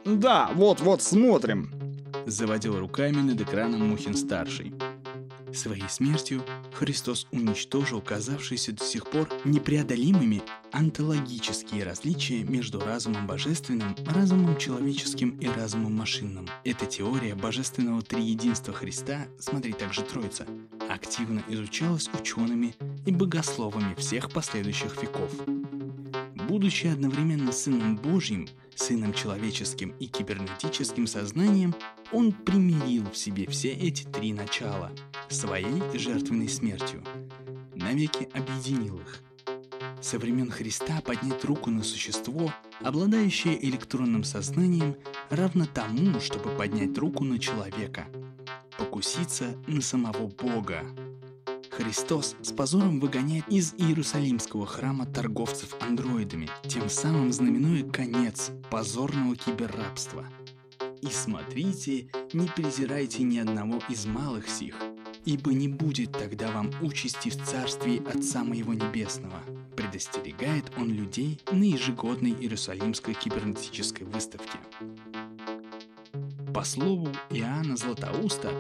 «Да, 0.04 0.50
вот-вот 0.56 1.02
смотрим!» 1.02 1.70
Заводил 2.26 2.80
руками 2.80 3.18
над 3.22 3.40
экраном 3.40 3.90
Мухин-старший. 3.90 4.74
Своей 5.54 5.88
смертью 5.88 6.42
Христос 6.72 7.26
уничтожил 7.30 8.00
казавшиеся 8.00 8.72
до 8.72 8.84
сих 8.84 9.06
пор 9.06 9.28
непреодолимыми 9.44 10.42
антологические 10.72 11.84
различия 11.84 12.42
между 12.44 12.80
разумом 12.80 13.26
божественным, 13.26 13.94
разумом 14.06 14.56
человеческим 14.56 15.36
и 15.38 15.46
разумом 15.46 15.94
машинным. 15.94 16.48
Эта 16.64 16.86
теория 16.86 17.34
божественного 17.34 18.02
триединства 18.02 18.72
Христа, 18.72 19.26
смотри 19.38 19.72
также 19.72 20.02
Троица, 20.02 20.46
активно 20.88 21.42
изучалась 21.48 22.08
учеными 22.18 22.74
и 23.06 23.12
богословами 23.12 23.94
всех 23.94 24.30
последующих 24.30 25.00
веков. 25.02 25.30
Будучи 26.52 26.86
одновременно 26.86 27.50
Сыном 27.50 27.96
Божьим, 27.96 28.46
Сыном 28.74 29.14
человеческим 29.14 29.94
и 29.98 30.04
кибернетическим 30.04 31.06
сознанием, 31.06 31.74
Он 32.12 32.30
примирил 32.30 33.10
в 33.10 33.16
себе 33.16 33.46
все 33.46 33.70
эти 33.70 34.04
три 34.04 34.34
начала 34.34 34.92
своей 35.30 35.80
жертвенной 35.94 36.50
смертью, 36.50 37.02
навеки 37.74 38.28
объединил 38.34 38.98
их– 38.98 39.22
со 40.02 40.18
времен 40.18 40.50
Христа 40.50 41.00
поднять 41.00 41.42
руку 41.46 41.70
на 41.70 41.82
существо, 41.82 42.52
обладающее 42.80 43.64
электронным 43.64 44.22
сознанием, 44.22 44.96
равно 45.30 45.64
тому, 45.64 46.20
чтобы 46.20 46.50
поднять 46.50 46.98
руку 46.98 47.24
на 47.24 47.38
человека, 47.38 48.08
покуситься 48.76 49.54
на 49.66 49.80
самого 49.80 50.26
Бога. 50.26 50.84
Христос 51.72 52.36
с 52.42 52.52
позором 52.52 53.00
выгоняет 53.00 53.48
из 53.48 53.72
Иерусалимского 53.78 54.66
храма 54.66 55.06
торговцев 55.06 55.74
андроидами, 55.80 56.50
тем 56.68 56.90
самым 56.90 57.32
знаменуя 57.32 57.82
конец 57.90 58.50
позорного 58.70 59.36
киберрабства. 59.36 60.26
И 61.00 61.06
смотрите, 61.06 62.08
не 62.34 62.46
презирайте 62.46 63.22
ни 63.22 63.38
одного 63.38 63.80
из 63.88 64.04
малых 64.04 64.50
сих, 64.50 64.76
ибо 65.24 65.54
не 65.54 65.68
будет 65.68 66.12
тогда 66.12 66.52
вам 66.52 66.70
участи 66.82 67.30
в 67.30 67.42
царстве 67.42 68.02
Отца 68.06 68.44
Моего 68.44 68.74
Небесного. 68.74 69.40
Предостерегает 69.74 70.70
он 70.76 70.90
людей 70.90 71.40
на 71.50 71.64
ежегодной 71.64 72.32
Иерусалимской 72.32 73.14
кибернетической 73.14 74.06
выставке. 74.06 74.58
По 76.52 76.64
слову 76.64 77.08
Иоанна 77.30 77.78
Златоуста, 77.78 78.52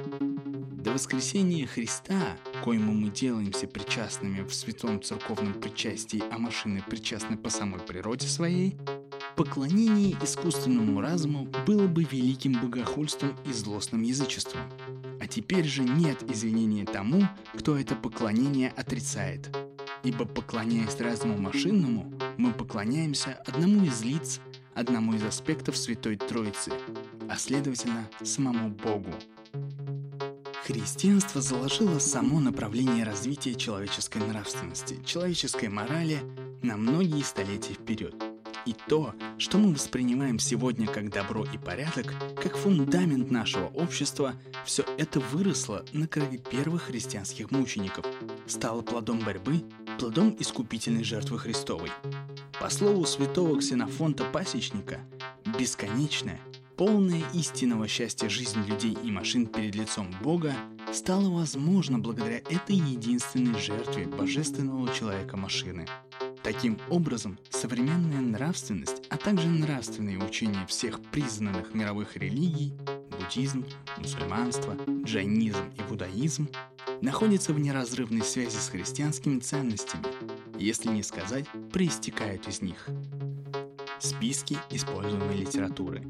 до 0.82 0.92
воскресения 0.92 1.66
Христа, 1.66 2.36
коему 2.64 2.92
мы 2.92 3.10
делаемся 3.10 3.68
причастными 3.68 4.42
в 4.42 4.52
святом 4.52 5.00
церковном 5.00 5.54
причастии, 5.54 6.22
а 6.32 6.38
машины 6.38 6.82
причастны 6.88 7.36
по 7.36 7.50
самой 7.50 7.80
природе 7.80 8.26
своей, 8.26 8.76
поклонение 9.36 10.16
искусственному 10.20 11.00
разуму 11.00 11.46
было 11.66 11.86
бы 11.86 12.02
великим 12.02 12.60
богохульством 12.60 13.36
и 13.46 13.52
злостным 13.52 14.02
язычеством. 14.02 14.62
А 15.20 15.28
теперь 15.28 15.66
же 15.66 15.84
нет 15.84 16.28
извинения 16.28 16.84
тому, 16.84 17.22
кто 17.56 17.78
это 17.78 17.94
поклонение 17.94 18.70
отрицает. 18.70 19.56
Ибо 20.02 20.24
поклоняясь 20.24 20.98
разуму 20.98 21.38
машинному, 21.38 22.12
мы 22.36 22.52
поклоняемся 22.52 23.40
одному 23.46 23.84
из 23.84 24.02
лиц, 24.02 24.40
одному 24.74 25.14
из 25.14 25.22
аспектов 25.22 25.76
Святой 25.76 26.16
Троицы, 26.16 26.72
а 27.28 27.36
следовательно 27.36 28.10
самому 28.24 28.70
Богу. 28.70 29.10
Христианство 30.64 31.40
заложило 31.40 31.98
само 31.98 32.40
направление 32.40 33.04
развития 33.04 33.54
человеческой 33.54 34.18
нравственности, 34.18 34.98
человеческой 35.04 35.68
морали 35.68 36.20
на 36.62 36.76
многие 36.76 37.22
столетия 37.22 37.74
вперед– 37.74 38.14
и 38.64 38.74
то, 38.88 39.14
что 39.38 39.58
мы 39.58 39.72
воспринимаем 39.72 40.38
сегодня 40.38 40.86
как 40.86 41.10
добро 41.10 41.44
и 41.44 41.58
порядок, 41.58 42.14
как 42.40 42.56
фундамент 42.56 43.30
нашего 43.30 43.66
общества, 43.66 44.34
все 44.64 44.84
это 44.98 45.18
выросло 45.18 45.84
на 45.92 46.06
крови 46.06 46.38
первых 46.38 46.84
христианских 46.84 47.50
мучеников, 47.50 48.06
стало 48.46 48.82
плодом 48.82 49.18
борьбы, 49.20 49.64
плодом 49.98 50.36
искупительной 50.38 51.04
жертвы 51.04 51.38
Христовой. 51.38 51.90
По 52.60 52.70
слову 52.70 53.04
святого 53.04 53.58
Ксенофонта 53.58 54.24
Пасечника, 54.24 55.00
Бесконечная, 55.58 56.40
полная 56.76 57.22
истинного 57.34 57.86
счастья 57.88 58.28
жизнь 58.28 58.62
людей 58.66 58.96
и 59.02 59.10
машин 59.10 59.46
перед 59.46 59.74
лицом 59.74 60.10
Бога 60.22 60.54
стала 60.92 61.28
возможна 61.28 61.98
благодаря 61.98 62.38
этой 62.38 62.76
единственной 62.76 63.58
жертве 63.58 64.06
божественного 64.06 64.92
человека-машины. 64.92 65.86
Таким 66.42 66.78
образом, 66.90 67.38
современная 67.50 68.20
нравственность, 68.20 69.02
а 69.08 69.16
также 69.16 69.48
нравственные 69.48 70.18
учения 70.18 70.66
всех 70.66 71.00
признанных 71.00 71.74
мировых 71.74 72.16
религий– 72.16 72.74
буддизм, 73.10 73.64
мусульманство, 73.98 74.76
джайнизм 75.04 75.64
и 75.78 75.82
буддаизм– 75.88 76.48
находятся 77.00 77.52
в 77.52 77.60
неразрывной 77.60 78.22
связи 78.22 78.56
с 78.56 78.68
христианскими 78.68 79.38
ценностями, 79.38 80.04
если 80.58 80.88
не 80.88 81.02
сказать, 81.02 81.46
проистекают 81.72 82.48
из 82.48 82.62
них. 82.62 82.88
Списки 83.98 84.56
используемой 84.70 85.36
литературы. 85.36 86.02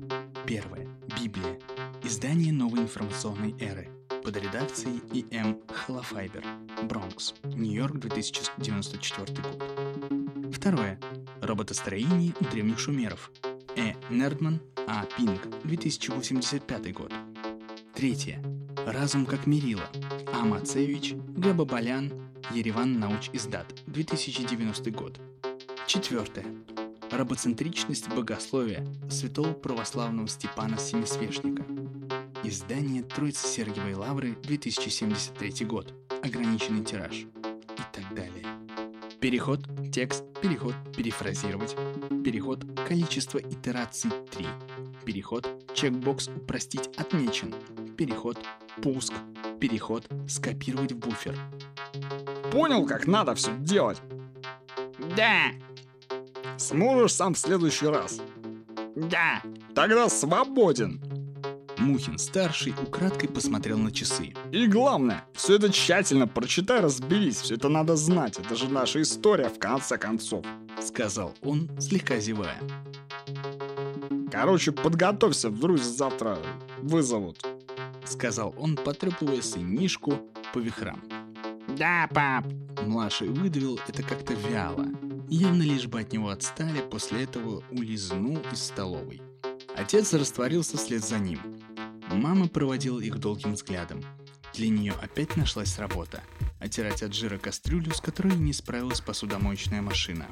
Первое. 0.46 0.88
Библия. 1.20 1.58
Издание 2.02 2.52
новой 2.52 2.80
информационной 2.80 3.54
эры. 3.60 3.88
Под 4.24 4.36
редакцией 4.36 5.00
И.М. 5.12 5.60
Холофайбер. 5.68 6.44
Бронкс. 6.82 7.34
Нью-Йорк, 7.44 7.96
2094 7.98 9.42
год. 9.42 10.52
Второе. 10.52 10.98
Роботостроение 11.40 12.34
у 12.40 12.44
древних 12.44 12.78
шумеров. 12.80 13.30
Э. 13.76 13.92
Нердман. 14.10 14.60
А. 14.86 15.04
Пинг. 15.16 15.48
2085 15.64 16.92
год. 16.92 17.12
Третье. 17.94 18.42
Разум 18.84 19.26
как 19.26 19.46
мерило. 19.46 19.88
А. 20.32 20.44
Мацевич. 20.44 21.14
Г. 21.14 21.52
Бабалян. 21.52 22.12
Ереван 22.50 22.98
Науч 22.98 23.30
Издат. 23.32 23.72
2090 23.86 24.90
год. 24.90 25.20
Четвертое. 25.86 26.44
Рабоцентричность 27.12 28.08
богословия 28.08 28.86
святого 29.10 29.52
православного 29.52 30.26
Степана 30.28 30.78
Семисвешника. 30.78 31.62
Издание 32.42 33.02
Троицы 33.02 33.46
Сергиевой 33.46 33.92
Лавры, 33.92 34.34
2073 34.42 35.66
год. 35.66 35.92
Ограниченный 36.24 36.82
тираж. 36.82 37.12
И 37.12 37.82
так 37.92 38.14
далее. 38.14 38.46
Переход, 39.20 39.60
текст, 39.92 40.24
переход, 40.40 40.74
перефразировать. 40.96 41.76
Переход, 42.24 42.64
количество 42.88 43.36
итераций 43.38 44.10
3. 44.30 44.46
Переход, 45.04 45.46
чекбокс 45.74 46.28
упростить 46.28 46.88
отмечен. 46.96 47.54
Переход, 47.94 48.38
пуск. 48.82 49.12
Переход, 49.60 50.08
скопировать 50.26 50.92
в 50.92 50.98
буфер. 50.98 51.38
Понял, 52.50 52.86
как 52.86 53.06
надо 53.06 53.34
все 53.34 53.54
делать? 53.58 54.00
Да, 55.14 55.52
Сможешь 56.58 57.14
сам 57.14 57.34
в 57.34 57.38
следующий 57.38 57.86
раз. 57.86 58.20
да. 58.96 59.42
Тогда 59.74 60.08
свободен. 60.10 61.00
Мухин-старший 61.78 62.74
украдкой 62.86 63.28
посмотрел 63.30 63.78
на 63.78 63.90
часы. 63.90 64.34
И 64.52 64.66
главное, 64.66 65.24
все 65.32 65.56
это 65.56 65.72
тщательно 65.72 66.28
прочитай, 66.28 66.80
разберись. 66.80 67.40
Все 67.40 67.54
это 67.54 67.68
надо 67.70 67.96
знать. 67.96 68.38
Это 68.38 68.54
же 68.54 68.68
наша 68.68 69.00
история, 69.00 69.48
в 69.48 69.58
конце 69.58 69.96
концов. 69.96 70.44
Сказал 70.80 71.34
он, 71.42 71.70
слегка 71.80 72.18
зевая. 72.20 72.58
Короче, 74.30 74.72
подготовься, 74.72 75.48
вдруг 75.48 75.78
завтра 75.78 76.38
вызовут. 76.78 77.44
Сказал 78.04 78.54
он, 78.58 78.76
потрепывая 78.76 79.42
сынишку 79.42 80.14
по 80.52 80.58
вихрам. 80.58 81.02
Да, 81.78 82.08
пап. 82.12 82.44
Младший 82.86 83.28
выдавил 83.28 83.80
это 83.88 84.02
как-то 84.02 84.34
вяло. 84.34 84.86
Явно 85.34 85.62
лишь 85.62 85.86
бы 85.86 85.98
от 85.98 86.12
него 86.12 86.28
отстали, 86.28 86.82
после 86.82 87.22
этого 87.22 87.64
улизнул 87.70 88.36
из 88.52 88.64
столовой. 88.64 89.22
Отец 89.74 90.12
растворился 90.12 90.76
вслед 90.76 91.02
за 91.02 91.18
ним. 91.18 91.40
Мама 92.10 92.48
проводила 92.48 93.00
их 93.00 93.18
долгим 93.18 93.54
взглядом. 93.54 94.04
Для 94.52 94.68
нее 94.68 94.92
опять 95.00 95.38
нашлась 95.38 95.78
работа– 95.78 96.22
оттирать 96.60 97.02
от 97.02 97.14
жира 97.14 97.38
кастрюлю, 97.38 97.94
с 97.94 98.02
которой 98.02 98.36
не 98.36 98.52
справилась 98.52 99.00
посудомоечная 99.00 99.80
машина. 99.80 100.26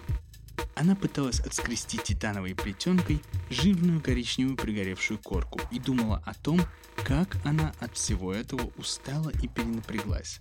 Она 0.75 0.95
пыталась 0.95 1.41
отскрести 1.41 1.97
титановой 1.97 2.55
плетенкой 2.55 3.23
жирную 3.49 4.03
коричневую 4.03 4.59
пригоревшую 4.59 5.19
корку 5.19 5.63
и 5.71 5.79
думала 5.79 6.23
о 6.27 6.35
том, 6.35 6.61
как 7.07 7.39
она 7.47 7.73
от 7.81 7.97
всего 7.97 8.35
этого 8.35 8.71
устала 8.77 9.31
и 9.43 9.49
перенапряглась. 9.49 10.41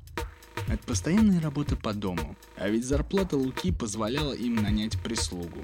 От 0.67 0.81
постоянной 0.81 1.39
работы 1.39 1.75
по 1.75 1.93
дому, 1.93 2.35
а 2.57 2.69
ведь 2.69 2.85
зарплата 2.85 3.37
Луки 3.37 3.71
позволяла 3.71 4.33
им 4.33 4.55
нанять 4.55 5.01
прислугу. 5.01 5.63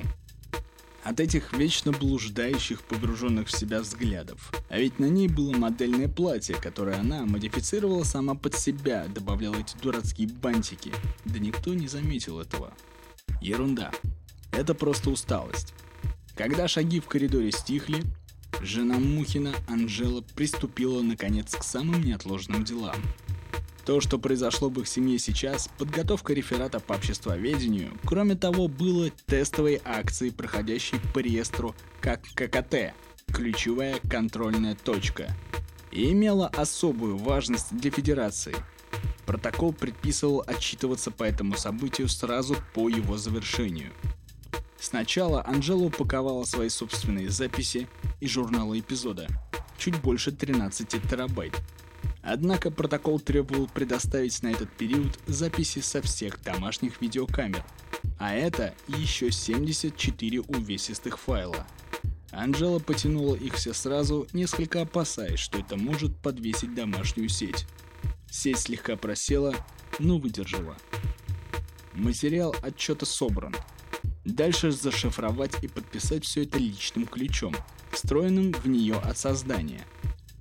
От 1.03 1.19
этих 1.19 1.53
вечно 1.53 1.91
блуждающих, 1.91 2.81
погруженных 2.81 3.47
в 3.47 3.55
себя 3.55 3.81
взглядов. 3.81 4.51
А 4.69 4.79
ведь 4.79 4.97
на 4.97 5.05
ней 5.05 5.27
было 5.27 5.51
модельное 5.55 6.07
платье, 6.07 6.55
которое 6.55 6.99
она 6.99 7.27
модифицировала 7.27 8.03
сама 8.03 8.33
под 8.33 8.55
себя, 8.55 9.05
добавляла 9.13 9.57
эти 9.57 9.77
дурацкие 9.77 10.29
бантики. 10.29 10.91
Да 11.25 11.37
никто 11.37 11.75
не 11.75 11.87
заметил 11.87 12.39
этого. 12.39 12.73
Ерунда. 13.39 13.91
Это 14.51 14.73
просто 14.73 15.11
усталость. 15.11 15.75
Когда 16.35 16.67
шаги 16.67 16.99
в 16.99 17.05
коридоре 17.05 17.51
стихли, 17.51 18.01
жена 18.61 18.97
Мухина, 18.97 19.53
Анжела, 19.67 20.21
приступила 20.35 21.03
наконец 21.03 21.53
к 21.53 21.63
самым 21.63 22.01
неотложным 22.01 22.63
делам. 22.63 22.97
То, 23.85 24.01
что 24.01 24.17
произошло 24.17 24.69
в 24.69 24.79
их 24.79 24.87
семье 24.87 25.19
сейчас, 25.19 25.69
подготовка 25.77 26.33
реферата 26.33 26.79
по 26.79 26.93
обществоведению, 26.93 27.91
кроме 28.03 28.35
того, 28.35 28.67
было 28.67 29.11
тестовой 29.27 29.79
акцией, 29.85 30.31
проходящей 30.31 30.99
по 31.13 31.19
реестру 31.19 31.75
как 32.01 32.21
ККТ– 32.33 32.93
ключевая 33.27 33.99
контрольная 34.09 34.75
точка, 34.75 35.35
и 35.91 36.11
имела 36.11 36.47
особую 36.47 37.17
важность 37.17 37.75
для 37.77 37.91
Федерации. 37.91 38.55
Протокол 39.25 39.73
предписывал 39.73 40.43
отчитываться 40.45 41.11
по 41.11 41.23
этому 41.23 41.57
событию 41.57 42.07
сразу 42.07 42.55
по 42.73 42.89
его 42.89 43.17
завершению. 43.17 43.91
Сначала 44.79 45.43
Анжела 45.45 45.83
упаковала 45.83 46.43
свои 46.43 46.69
собственные 46.69 47.29
записи 47.29 47.87
и 48.19 48.27
журналы 48.27 48.79
эпизода, 48.79 49.27
чуть 49.77 49.99
больше 50.01 50.31
13 50.31 50.87
терабайт, 51.09 51.53
Однако 52.25 52.71
протокол 52.71 53.19
требовал 53.19 53.67
предоставить 53.67 54.41
на 54.41 54.47
этот 54.47 54.71
период 54.71 55.19
записи 55.27 55.79
со 55.79 56.01
всех 56.01 56.41
домашних 56.41 56.99
видеокамер, 56.99 57.63
а 58.17 58.33
это 58.33 58.73
еще 58.87 59.31
74 59.31 60.41
увесистых 60.41 61.19
файла. 61.19 61.67
Анжела 62.31 62.79
потянула 62.79 63.35
их 63.35 63.53
все 63.53 63.73
сразу, 63.73 64.27
несколько 64.33 64.81
опасаясь, 64.81 65.39
что 65.39 65.59
это 65.59 65.77
может 65.77 66.17
подвесить 66.17 66.73
домашнюю 66.73 67.29
сеть. 67.29 67.67
Сеть 68.29 68.59
слегка 68.59 68.95
просела, 68.97 69.53
но 69.99 70.17
выдержала. 70.17 70.75
Материал 71.93 72.55
отчета 72.63 73.05
собран. 73.05 73.55
Дальше 74.25 74.71
зашифровать 74.71 75.63
и 75.63 75.67
подписать 75.67 76.25
все 76.25 76.43
это 76.43 76.57
личным 76.57 77.05
ключом, 77.05 77.55
встроенным 77.91 78.51
в 78.51 78.65
нее 78.65 78.95
от 78.95 79.19
создания– 79.19 79.85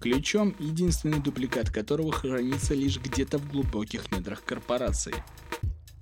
ключом, 0.04 0.54
единственный 0.58 1.18
дубликат 1.18 1.70
которого 1.70 2.12
хранится 2.12 2.74
лишь 2.74 2.98
где-то 2.98 3.38
в 3.38 3.50
глубоких 3.50 4.12
недрах 4.12 4.44
корпорации. 4.44 5.14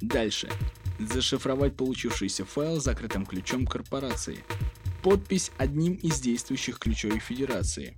Дальше. 0.01 0.51
Зашифровать 0.99 1.77
получившийся 1.77 2.45
файл 2.45 2.81
закрытым 2.81 3.25
ключом 3.25 3.65
корпорации. 3.65 4.39
Подпись 5.05 5.53
одним 5.57 5.95
из 5.95 6.19
действующих 6.21 6.81
ключей 6.81 7.21
Федерации. 7.21 7.97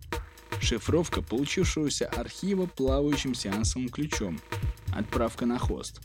Шифровка 0.60 1.22
получившегося 1.22 2.06
архива 2.08 2.66
плавающим 2.66 3.34
сеансовым 3.34 3.88
ключом. 3.88 4.38
Отправка 4.94 5.46
на 5.46 5.58
хост. 5.58 6.02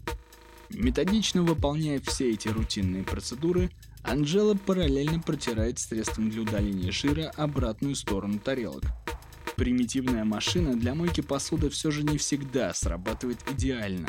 Методично 0.70 1.44
выполняя 1.44 2.00
все 2.00 2.32
эти 2.32 2.48
рутинные 2.48 3.04
процедуры, 3.04 3.70
Анжела 4.04 4.56
параллельно 4.56 5.20
протирает 5.20 5.78
средством 5.78 6.30
для 6.30 6.44
удаления 6.44 6.90
жира 6.90 7.34
обратную 7.36 7.96
сторону 7.96 8.40
тарелок– 8.40 8.84
примитивная 9.60 10.24
машина 10.24 10.74
для 10.74 10.96
мойки 10.96 11.20
посуды 11.20 11.70
все 11.70 11.92
же 11.92 12.04
не 12.04 12.18
всегда 12.18 12.74
срабатывает 12.74 13.40
идеально. 13.52 14.08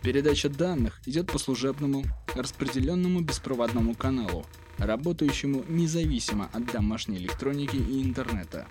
Передача 0.00 0.48
данных 0.48 1.02
идет 1.04 1.30
по 1.30 1.38
служебному, 1.38 2.02
распределенному 2.34 3.20
беспроводному 3.20 3.94
каналу, 3.94 4.46
работающему 4.78 5.66
независимо 5.68 6.48
от 6.54 6.64
домашней 6.72 7.18
электроники 7.18 7.76
и 7.76 8.02
интернета. 8.02 8.66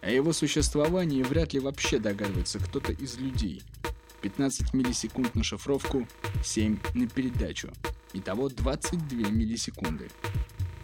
О 0.00 0.10
его 0.10 0.32
существовании 0.32 1.22
вряд 1.22 1.52
ли 1.52 1.60
вообще 1.60 1.98
догадывается 1.98 2.58
кто-то 2.58 2.92
из 2.92 3.18
людей. 3.18 3.62
15 4.22 4.72
миллисекунд 4.72 5.34
на 5.34 5.44
шифровку, 5.44 6.08
7 6.42 6.78
на 6.94 7.06
передачу. 7.08 7.68
Итого 8.14 8.48
22 8.48 9.28
миллисекунды. 9.28 10.08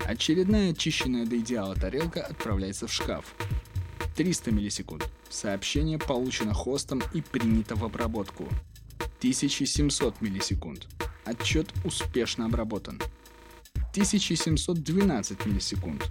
Очередная 0.04 0.72
очищенная 0.72 1.24
до 1.24 1.38
идеала 1.38 1.74
тарелка 1.74 2.22
отправляется 2.22 2.86
в 2.86 2.92
шкаф, 2.92 3.34
300 4.16 4.52
миллисекунд. 4.52 5.08
Сообщение 5.30 5.98
получено 5.98 6.54
хостом 6.54 7.02
и 7.14 7.20
принято 7.20 7.76
в 7.76 7.84
обработку. 7.84 8.48
1700 9.18 10.20
миллисекунд. 10.20 10.88
Отчет 11.24 11.72
успешно 11.84 12.46
обработан. 12.46 13.00
1712 13.92 15.46
миллисекунд. 15.46 16.10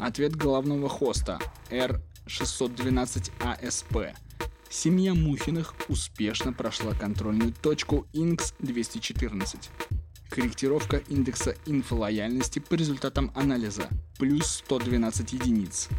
Ответ 0.00 0.36
головного 0.36 0.88
хоста 0.88 1.40
R612ASP. 1.70 4.14
Семья 4.70 5.14
Мухиных 5.14 5.74
успешно 5.88 6.52
прошла 6.52 6.94
контрольную 6.94 7.52
точку 7.52 8.06
INX-214. 8.14 9.56
Корректировка 10.30 10.98
индекса 11.08 11.56
инфолояльности 11.66 12.58
по 12.58 12.74
результатам 12.74 13.30
анализа– 13.34 13.88
плюс 14.18 14.46
112 14.46 15.32
единиц. 15.34 15.90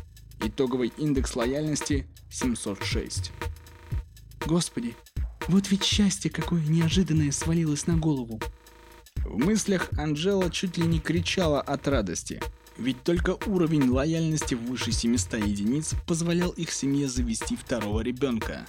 Итоговый 0.45 0.91
индекс 0.97 1.37
лояльности– 1.37 2.05
706. 2.29 3.31
Господи, 4.45 4.93
вот 5.47 5.71
ведь 5.71 5.85
счастье 5.85 6.29
какое 6.29 6.61
неожиданное 6.61 7.31
свалилось 7.31 7.87
на 7.87 7.95
голову. 7.95 8.41
В 9.23 9.37
мыслях 9.37 9.89
Анжела 9.97 10.49
чуть 10.49 10.77
ли 10.77 10.85
не 10.85 10.99
кричала 10.99 11.61
от 11.61 11.87
радости, 11.87 12.41
ведь 12.77 13.03
только 13.03 13.37
уровень 13.45 13.87
лояльности 13.89 14.55
выше 14.55 14.91
700 14.91 15.45
единиц 15.45 15.95
позволял 16.05 16.49
их 16.49 16.73
семье 16.73 17.07
завести 17.07 17.55
второго 17.55 18.01
ребенка. 18.01 18.67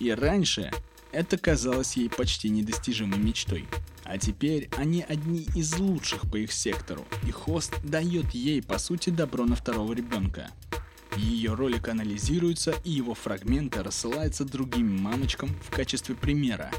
И 0.00 0.10
раньше 0.10 0.72
это 1.12 1.38
казалось 1.38 1.96
ей 1.96 2.10
почти 2.10 2.48
недостижимой 2.48 3.20
мечтой. 3.20 3.68
А 4.04 4.18
теперь 4.18 4.68
они 4.76 5.02
одни 5.02 5.46
из 5.54 5.78
лучших 5.78 6.30
по 6.30 6.36
их 6.36 6.52
сектору, 6.52 7.06
и 7.26 7.30
хост 7.30 7.72
дает 7.82 8.32
ей, 8.32 8.62
по 8.62 8.78
сути, 8.78 9.08
добро 9.08 9.46
на 9.46 9.56
второго 9.56 9.94
ребенка. 9.94 10.50
Ее 11.16 11.54
ролик 11.54 11.88
анализируется, 11.88 12.74
и 12.84 12.90
его 12.90 13.14
фрагменты 13.14 13.82
рассылаются 13.82 14.44
другим 14.44 15.00
мамочкам 15.00 15.50
в 15.62 15.70
качестве 15.70 16.14
примера. 16.14 16.70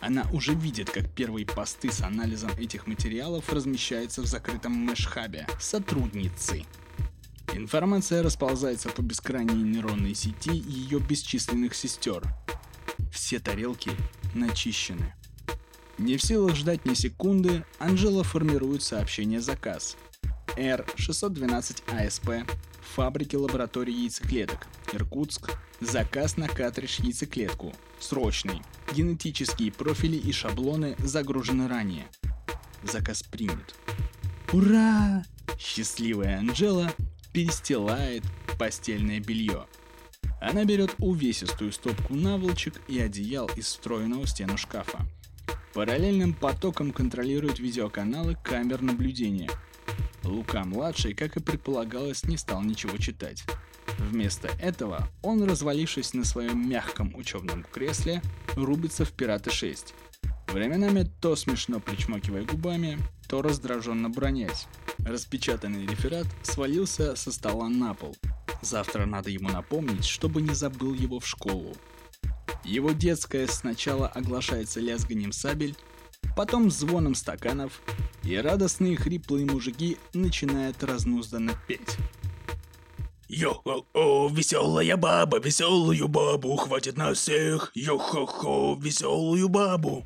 Она 0.00 0.26
уже 0.32 0.54
видит, 0.54 0.90
как 0.90 1.10
первые 1.10 1.44
посты 1.44 1.92
с 1.92 2.00
анализом 2.00 2.50
этих 2.52 2.86
материалов 2.86 3.52
размещаются 3.52 4.22
в 4.22 4.26
закрытом 4.26 4.72
мэшхабе 4.72 5.46
сотрудницы. 5.58 6.64
Информация 7.52 8.22
расползается 8.22 8.88
по 8.90 9.02
бескрайней 9.02 9.62
нейронной 9.62 10.14
сети 10.14 10.52
ее 10.52 11.00
бесчисленных 11.00 11.74
сестер. 11.74 12.22
Все 13.12 13.40
тарелки 13.40 13.90
начищены. 14.34 15.14
Не 15.98 16.16
в 16.16 16.22
силах 16.22 16.54
ждать 16.54 16.86
ни 16.86 16.94
секунды, 16.94 17.64
Анжела 17.78 18.22
формирует 18.24 18.82
сообщение 18.82 19.40
«Заказ». 19.40 19.96
R612ASP 20.56 22.48
фабрики 22.90 23.36
лаборатории 23.36 23.94
яйцеклеток. 23.94 24.66
Иркутск. 24.92 25.52
Заказ 25.80 26.36
на 26.36 26.48
картридж 26.48 27.00
яйцеклетку. 27.00 27.72
Срочный. 28.00 28.60
Генетические 28.92 29.72
профили 29.72 30.16
и 30.16 30.32
шаблоны 30.32 30.96
загружены 30.98 31.68
ранее. 31.68 32.06
Заказ 32.82 33.22
принят. 33.22 33.74
Ура! 34.52 35.24
Счастливая 35.58 36.38
Анжела 36.38 36.92
перестилает 37.32 38.24
постельное 38.58 39.20
белье. 39.20 39.66
Она 40.40 40.64
берет 40.64 40.94
увесистую 40.98 41.72
стопку 41.72 42.14
наволочек 42.14 42.80
и 42.88 42.98
одеял 42.98 43.46
из 43.56 43.66
встроенного 43.66 44.24
в 44.24 44.30
стену 44.30 44.56
шкафа. 44.56 45.06
Параллельным 45.74 46.34
потоком 46.34 46.90
контролирует 46.90 47.60
видеоканалы 47.60 48.36
камер 48.42 48.82
наблюдения– 48.82 49.48
Лука-младший, 50.24 51.14
как 51.14 51.36
и 51.36 51.40
предполагалось, 51.40 52.24
не 52.24 52.36
стал 52.36 52.62
ничего 52.62 52.96
читать. 52.96 53.44
Вместо 53.98 54.48
этого 54.60 55.08
он, 55.22 55.42
развалившись 55.44 56.14
на 56.14 56.24
своем 56.24 56.68
мягком 56.68 57.14
учебном 57.14 57.64
кресле, 57.64 58.22
рубится 58.54 59.04
в 59.04 59.12
«Пираты 59.12 59.50
6». 59.50 59.94
Временами 60.48 61.08
то 61.20 61.36
смешно 61.36 61.78
причмокивая 61.78 62.44
губами, 62.44 62.98
то 63.28 63.40
раздраженно 63.40 64.10
бронясь. 64.10 64.66
Распечатанный 64.98 65.86
реферат 65.86 66.26
свалился 66.42 67.14
со 67.14 67.30
стола 67.30 67.68
на 67.68 67.94
пол. 67.94 68.16
Завтра 68.62 69.06
надо 69.06 69.30
ему 69.30 69.48
напомнить, 69.48 70.04
чтобы 70.04 70.42
не 70.42 70.54
забыл 70.54 70.92
его 70.92 71.20
в 71.20 71.26
школу. 71.26 71.76
Его 72.64 72.92
детское 72.92 73.46
сначала 73.46 74.08
оглашается 74.08 74.80
лязганием 74.80 75.32
сабель, 75.32 75.76
потом 76.36 76.70
звоном 76.70 77.14
стаканов, 77.14 77.82
и 78.22 78.36
радостные 78.36 78.96
хриплые 78.96 79.46
мужики 79.46 79.98
начинают 80.14 80.82
разнузданно 80.82 81.52
петь. 81.68 81.96
Йо-хо-хо, 83.28 84.28
веселая 84.32 84.96
баба, 84.96 85.38
веселую 85.38 86.08
бабу, 86.08 86.56
хватит 86.56 86.96
на 86.96 87.14
всех, 87.14 87.70
йо-хо-хо, 87.74 88.76
веселую 88.80 89.48
бабу. 89.48 90.04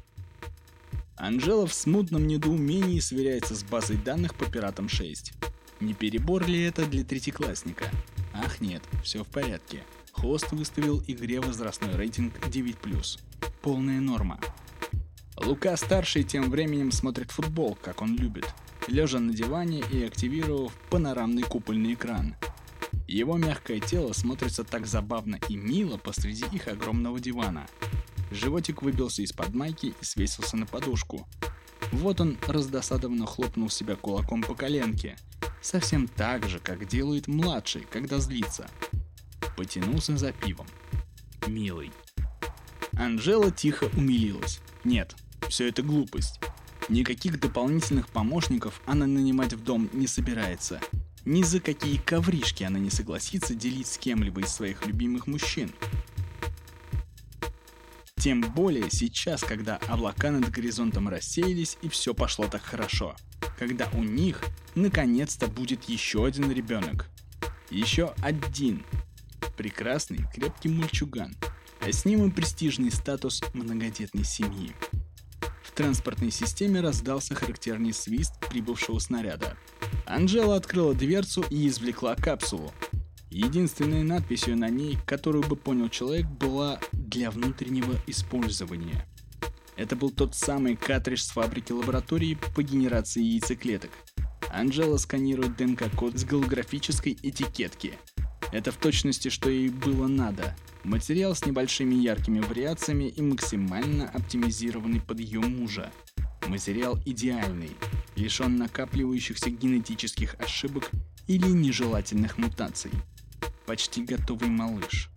Анжела 1.16 1.66
в 1.66 1.72
смутном 1.72 2.26
недоумении 2.26 3.00
сверяется 3.00 3.54
с 3.54 3.62
базой 3.62 3.96
данных 3.96 4.34
по 4.34 4.44
пиратам 4.44 4.88
6. 4.88 5.32
Не 5.80 5.94
перебор 5.94 6.46
ли 6.46 6.64
это 6.64 6.84
для 6.84 7.04
третьеклассника? 7.04 7.90
Ах 8.32 8.60
нет, 8.60 8.82
все 9.02 9.22
в 9.22 9.28
порядке. 9.28 9.84
Хост 10.12 10.52
выставил 10.52 11.02
игре 11.06 11.40
возрастной 11.40 11.94
рейтинг 11.96 12.34
9+. 12.48 13.18
Полная 13.62 14.00
норма. 14.00 14.40
Лука-старший 15.36 16.22
тем 16.22 16.50
временем 16.50 16.92
смотрит 16.92 17.30
футбол, 17.30 17.76
как 17.80 18.02
он 18.02 18.16
любит, 18.16 18.46
лежа 18.86 19.18
на 19.18 19.32
диване 19.32 19.80
и 19.90 20.04
активировав 20.04 20.72
панорамный 20.90 21.42
купольный 21.42 21.94
экран. 21.94 22.36
Его 23.08 23.36
мягкое 23.36 23.80
тело 23.80 24.12
смотрится 24.12 24.64
так 24.64 24.86
забавно 24.86 25.38
и 25.48 25.56
мило 25.56 25.98
посреди 25.98 26.44
их 26.52 26.68
огромного 26.68 27.20
дивана. 27.20 27.66
Животик 28.30 28.82
выбился 28.82 29.22
из-под 29.22 29.54
майки 29.54 29.94
и 30.00 30.04
свесился 30.04 30.56
на 30.56 30.66
подушку. 30.66 31.26
Вот 31.92 32.20
он 32.20 32.38
раздосадованно 32.46 33.26
хлопнул 33.26 33.68
себя 33.68 33.96
кулаком 33.96 34.42
по 34.42 34.54
коленке. 34.54 35.16
Совсем 35.60 36.08
так 36.08 36.48
же, 36.48 36.58
как 36.58 36.86
делает 36.86 37.28
младший, 37.28 37.86
когда 37.90 38.18
злится. 38.18 38.68
Потянулся 39.56 40.16
за 40.16 40.32
пивом. 40.32 40.66
Милый. 41.46 41.92
Анжела 42.92 43.50
тихо 43.50 43.90
умилилась. 43.96 44.60
Нет, 44.84 45.14
все 45.48 45.68
это 45.68 45.82
глупость. 45.82 46.40
Никаких 46.88 47.40
дополнительных 47.40 48.08
помощников 48.08 48.80
она 48.84 49.06
нанимать 49.06 49.54
в 49.54 49.62
дом 49.62 49.88
не 49.92 50.06
собирается. 50.06 50.80
Ни 51.24 51.42
за 51.42 51.60
какие 51.60 51.96
ковришки 51.96 52.64
она 52.64 52.78
не 52.78 52.90
согласится 52.90 53.54
делить 53.54 53.86
с 53.86 53.96
кем-либо 53.96 54.42
из 54.42 54.48
своих 54.48 54.84
любимых 54.84 55.26
мужчин. 55.26 55.72
Тем 58.16 58.42
более 58.42 58.90
сейчас, 58.90 59.42
когда 59.42 59.76
облака 59.88 60.30
над 60.30 60.50
горизонтом 60.50 61.08
рассеялись 61.08 61.78
и 61.82 61.88
все 61.88 62.14
пошло 62.14 62.46
так 62.48 62.62
хорошо. 62.62 63.16
Когда 63.58 63.88
у 63.94 64.02
них 64.02 64.42
наконец-то 64.74 65.46
будет 65.46 65.84
еще 65.84 66.26
один 66.26 66.50
ребенок. 66.50 67.08
Еще 67.70 68.14
один. 68.22 68.84
Прекрасный, 69.56 70.26
крепкий 70.34 70.68
мальчуган. 70.68 71.34
А 71.80 71.92
с 71.92 72.04
ним 72.04 72.26
и 72.26 72.30
престижный 72.30 72.90
статус 72.90 73.42
многодетной 73.52 74.24
семьи 74.24 74.74
транспортной 75.74 76.30
системе 76.30 76.80
раздался 76.80 77.34
характерный 77.34 77.92
свист 77.92 78.32
прибывшего 78.48 78.98
снаряда. 78.98 79.56
Анжела 80.06 80.56
открыла 80.56 80.94
дверцу 80.94 81.44
и 81.50 81.68
извлекла 81.68 82.14
капсулу. 82.14 82.72
Единственной 83.30 84.04
надписью 84.04 84.56
на 84.56 84.68
ней, 84.68 84.96
которую 85.06 85.44
бы 85.44 85.56
понял 85.56 85.88
человек, 85.88 86.26
была 86.26 86.78
«для 86.92 87.30
внутреннего 87.30 87.94
использования». 88.06 89.06
Это 89.76 89.96
был 89.96 90.10
тот 90.10 90.36
самый 90.36 90.76
картридж 90.76 91.22
с 91.22 91.30
фабрики 91.30 91.72
лаборатории 91.72 92.38
по 92.54 92.62
генерации 92.62 93.22
яйцеклеток. 93.22 93.90
Анжела 94.50 94.98
сканирует 94.98 95.56
ДНК-код 95.56 96.16
с 96.16 96.24
голографической 96.24 97.18
этикетки. 97.20 97.98
Это 98.52 98.70
в 98.70 98.76
точности, 98.76 99.30
что 99.30 99.50
ей 99.50 99.68
было 99.68 100.06
надо. 100.06 100.54
Материал 100.84 101.34
с 101.34 101.46
небольшими 101.46 101.94
яркими 101.94 102.40
вариациями 102.40 103.04
и 103.04 103.22
максимально 103.22 104.06
оптимизированный 104.10 105.00
под 105.00 105.18
ее 105.18 105.40
мужа. 105.40 105.90
Материал 106.46 106.98
идеальный, 107.06 107.70
лишен 108.16 108.56
накапливающихся 108.56 109.48
генетических 109.48 110.34
ошибок 110.38 110.90
или 111.26 111.46
нежелательных 111.46 112.36
мутаций. 112.36 112.90
Почти 113.64 114.04
готовый 114.04 114.50
малыш. 114.50 115.08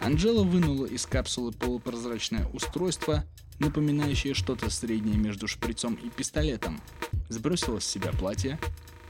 Анжела 0.00 0.42
вынула 0.42 0.86
из 0.86 1.04
капсулы 1.04 1.52
полупрозрачное 1.52 2.46
устройство, 2.54 3.26
напоминающее 3.58 4.32
что-то 4.32 4.70
среднее 4.70 5.18
между 5.18 5.46
шприцом 5.46 5.96
и 5.96 6.08
пистолетом, 6.08 6.80
сбросила 7.28 7.78
с 7.78 7.86
себя 7.86 8.10
платье, 8.12 8.58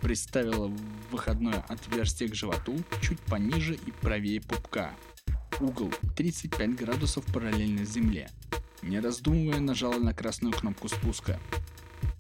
приставила 0.01 0.73
выходное 1.13 1.65
отверстие 1.69 2.29
к 2.29 2.35
животу 2.35 2.83
чуть 3.01 3.21
пониже 3.21 3.75
и 3.75 3.93
правее 3.93 4.41
пупка, 4.41 4.93
Угол 5.61 5.93
35 6.17 6.75
градусов 6.75 7.25
параллельно 7.27 7.85
Земле. 7.85 8.29
Не 8.83 8.99
раздумывая, 8.99 9.61
нажала 9.61 9.99
на 9.99 10.13
красную 10.13 10.53
кнопку 10.53 10.89
спуска. 10.89 11.39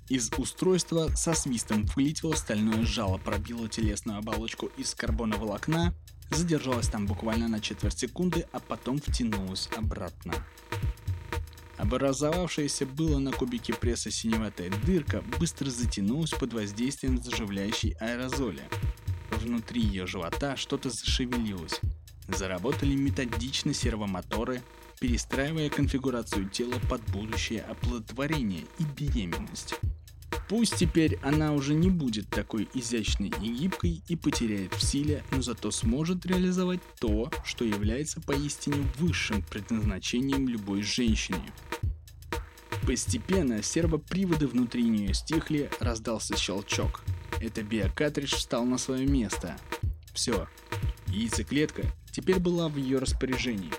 Из 0.09 0.31
устройства 0.38 1.09
со 1.16 1.35
свистом 1.35 1.87
вылетело 1.97 2.35
стальное 2.35 2.85
жало, 2.85 3.18
пробило 3.18 3.68
телесную 3.68 4.18
оболочку 4.18 4.66
из 4.77 4.94
карбоноволокна, 4.94 5.94
задержалось 6.31 6.88
там 6.88 7.07
буквально 7.07 7.49
на 7.49 7.61
четверть 7.61 7.99
секунды, 7.99 8.47
а 8.53 8.61
потом 8.61 8.99
втянулось 8.99 9.68
обратно. 9.77 10.35
Образовавшаяся 11.77 12.87
было 12.87 13.18
на 13.18 13.33
кубике 13.33 13.75
пресса 13.75 14.11
синеватая 14.11 14.70
дырка 14.87 15.23
быстро 15.40 15.70
затянулась 15.70 16.31
под 16.31 16.53
воздействием 16.53 17.20
заживляющей 17.20 17.97
аэрозоли. 17.99 18.62
внутри 19.33 19.83
ее 19.83 20.07
живота 20.07 20.57
что-то 20.57 20.90
зашевелилось. 20.90 21.81
Заработали 22.29 22.95
методично 22.95 23.75
сервомоторы, 23.75 24.63
перестраивая 25.01 25.69
конфигурацию 25.69 26.49
тела 26.49 26.81
под 26.89 27.03
будущее 27.11 27.61
оплодотворение 27.63 28.65
и 28.79 28.85
беременность. 28.85 29.75
Пусть 30.49 30.77
теперь 30.77 31.19
она 31.23 31.53
уже 31.53 31.75
не 31.75 31.91
будет 31.91 32.29
такой 32.29 32.69
изящной 32.75 33.33
и 33.41 33.49
гибкой 33.49 34.03
и 34.09 34.17
потеряет 34.17 34.75
в 34.75 34.83
силе, 34.83 35.25
но 35.31 35.41
зато 35.41 35.71
сможет 35.71 36.27
реализовать 36.27 36.81
то, 37.01 37.31
что 37.45 37.65
является 37.65 38.21
поистине 38.21 38.87
высшим 38.99 39.43
предназначением 39.43 40.49
любой 40.49 40.83
женщине. 40.83 41.53
Постепенно 42.87 43.63
сервоприводы 43.63 44.47
внутри 44.47 44.85
нее 44.85 45.15
стихли, 45.15 45.71
раздался 45.81 46.37
щелчок. 46.37 47.03
Это 47.41 47.63
биокартридж 47.63 48.35
встал 48.35 48.65
на 48.67 48.77
свое 48.77 49.07
место. 49.07 49.57
Все. 50.13 50.47
Яйцеклетка 51.07 51.85
теперь 52.14 52.38
была 52.38 52.68
в 52.68 52.77
ее 52.77 52.98
распоряжении. 52.98 53.72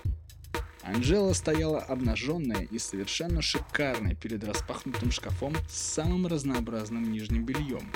Анжела 0.82 1.32
стояла 1.32 1.80
обнаженная 1.80 2.68
и 2.70 2.78
совершенно 2.78 3.40
шикарная 3.40 4.14
перед 4.14 4.44
распахнутым 4.44 5.10
шкафом 5.10 5.54
с 5.70 5.76
самым 5.76 6.26
разнообразным 6.26 7.10
нижним 7.10 7.46
бельем. 7.46 7.90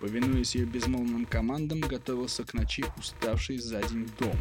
Повинуясь 0.00 0.54
ее 0.54 0.66
безмолвным 0.66 1.24
командам, 1.24 1.80
готовился 1.80 2.44
к 2.44 2.52
ночи 2.52 2.84
уставший 2.98 3.56
за 3.56 3.82
день 3.82 4.06
дом. 4.18 4.36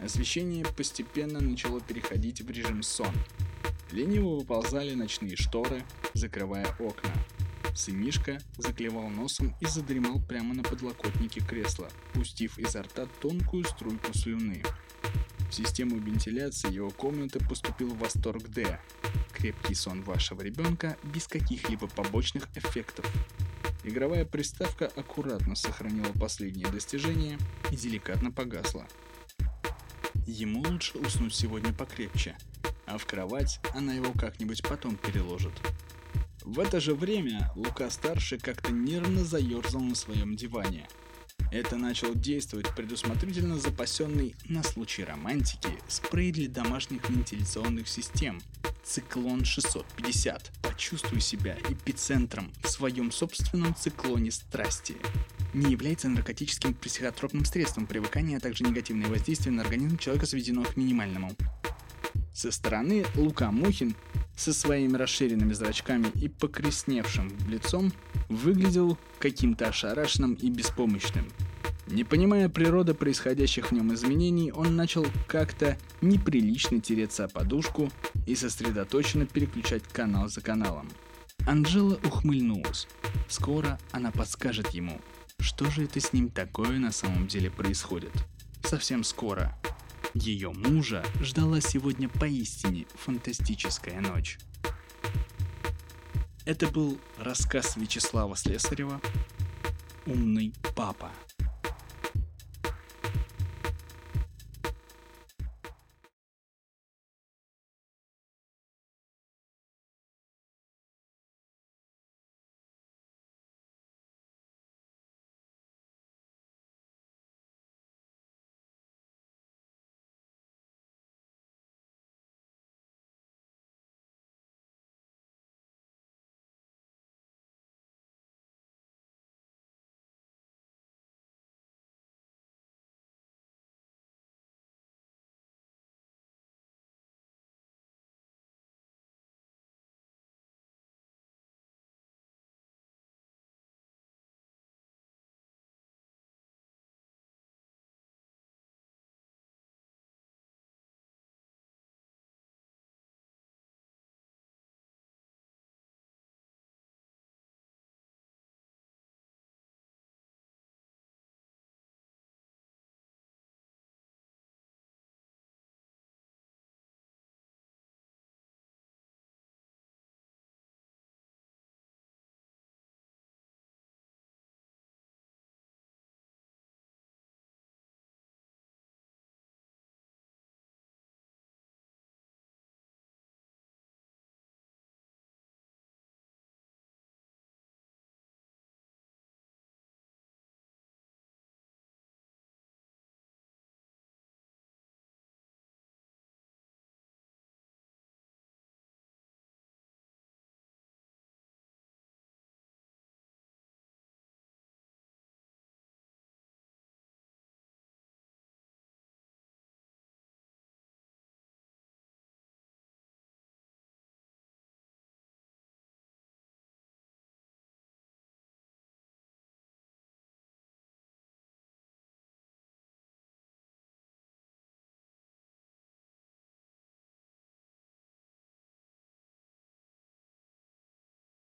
Освещение 0.00 0.64
постепенно 0.64 1.40
начало 1.40 1.80
переходить 1.80 2.40
в 2.40 2.48
режим 2.48 2.84
сон. 2.84 3.12
Лениво 3.90 4.36
выползали 4.36 4.94
ночные 4.94 5.36
шторы, 5.36 5.82
закрывая 6.14 6.66
окна. 6.78 7.10
Сынишка 7.76 8.38
заклевал 8.56 9.10
носом 9.10 9.54
и 9.60 9.66
задремал 9.66 10.18
прямо 10.18 10.54
на 10.54 10.62
подлокотнике 10.62 11.40
кресла, 11.40 11.90
пустив 12.14 12.58
изо 12.58 12.82
рта 12.82 13.06
тонкую 13.20 13.64
струйку 13.64 14.14
слюны. 14.14 14.62
В 15.50 15.54
систему 15.54 15.98
вентиляции 15.98 16.72
его 16.72 16.90
комнаты 16.90 17.38
поступил 17.38 17.94
восторг 17.94 18.48
Д. 18.48 18.80
Крепкий 19.34 19.74
сон 19.74 20.02
вашего 20.02 20.40
ребенка 20.40 20.96
без 21.04 21.28
каких-либо 21.28 21.86
побочных 21.86 22.48
эффектов. 22.54 23.04
Игровая 23.84 24.24
приставка 24.24 24.86
аккуратно 24.96 25.54
сохранила 25.54 26.12
последние 26.18 26.68
достижения 26.68 27.38
и 27.70 27.76
деликатно 27.76 28.32
погасла. 28.32 28.86
Ему 30.26 30.62
лучше 30.62 30.96
уснуть 30.96 31.34
сегодня 31.34 31.74
покрепче, 31.74 32.38
а 32.86 32.96
в 32.96 33.04
кровать 33.04 33.60
она 33.74 33.92
его 33.92 34.12
как-нибудь 34.12 34.62
потом 34.66 34.96
переложит. 34.96 35.52
В 36.46 36.60
это 36.60 36.78
же 36.78 36.94
время 36.94 37.50
Лука-старший 37.56 38.38
как-то 38.38 38.70
нервно 38.70 39.24
заерзал 39.24 39.80
на 39.80 39.96
своем 39.96 40.36
диване– 40.36 40.88
это 41.52 41.76
начал 41.76 42.14
действовать 42.14 42.74
предусмотрительно 42.74 43.58
запасенный 43.58 44.34
на 44.48 44.62
случай 44.62 45.04
романтики 45.04 45.68
спрей 45.86 46.32
для 46.32 46.48
домашних 46.48 47.08
вентиляционных 47.08 47.88
систем 47.88 48.40
Циклон 48.84 49.44
650. 49.44 50.52
Почувствуй 50.62 51.20
себя 51.20 51.56
эпицентром 51.68 52.52
в 52.62 52.68
своем 52.68 53.12
собственном 53.12 53.74
циклоне 53.74 54.32
страсти. 54.32 54.96
Не 55.54 55.72
является 55.72 56.08
наркотическим 56.08 56.74
психотропным 56.74 57.44
средством 57.44 57.86
привыкания, 57.86 58.36
а 58.36 58.40
также 58.40 58.64
негативное 58.64 59.08
воздействие 59.08 59.52
на 59.52 59.62
организм 59.62 59.98
человека 59.98 60.26
сведено 60.26 60.64
к 60.64 60.76
минимальному. 60.76 61.30
Со 62.36 62.52
стороны 62.52 63.06
Лука 63.14 63.50
Мухин 63.50 63.96
со 64.36 64.52
своими 64.52 64.94
расширенными 64.94 65.54
зрачками 65.54 66.08
и 66.16 66.28
покресневшим 66.28 67.32
лицом 67.48 67.94
выглядел 68.28 68.98
каким-то 69.18 69.68
ошарашенным 69.68 70.34
и 70.34 70.50
беспомощным. 70.50 71.32
Не 71.86 72.04
понимая 72.04 72.50
природы 72.50 72.92
происходящих 72.92 73.68
в 73.68 73.72
нем 73.72 73.94
изменений, 73.94 74.52
он 74.52 74.76
начал 74.76 75.06
как-то 75.26 75.78
неприлично 76.02 76.78
тереться 76.78 77.24
о 77.24 77.28
подушку 77.28 77.90
и 78.26 78.34
сосредоточенно 78.34 79.24
переключать 79.24 79.84
канал 79.84 80.28
за 80.28 80.42
каналом. 80.42 80.90
Анжела 81.46 81.98
ухмыльнулась. 82.04 82.86
Скоро 83.30 83.78
она 83.92 84.10
подскажет 84.10 84.68
ему, 84.74 85.00
что 85.38 85.70
же 85.70 85.84
это 85.84 86.00
с 86.00 86.12
ним 86.12 86.28
такое 86.28 86.78
на 86.78 86.92
самом 86.92 87.28
деле 87.28 87.50
происходит. 87.50 88.12
Совсем 88.62 89.04
скоро. 89.04 89.58
Ее 90.18 90.50
мужа 90.50 91.04
ждала 91.20 91.60
сегодня 91.60 92.08
поистине 92.08 92.86
фантастическая 92.94 94.00
ночь. 94.00 94.38
Это 96.46 96.68
был 96.68 96.98
рассказ 97.18 97.76
Вячеслава 97.76 98.34
Слесарева 98.34 99.02
«Умный 100.06 100.54
папа». 100.74 101.10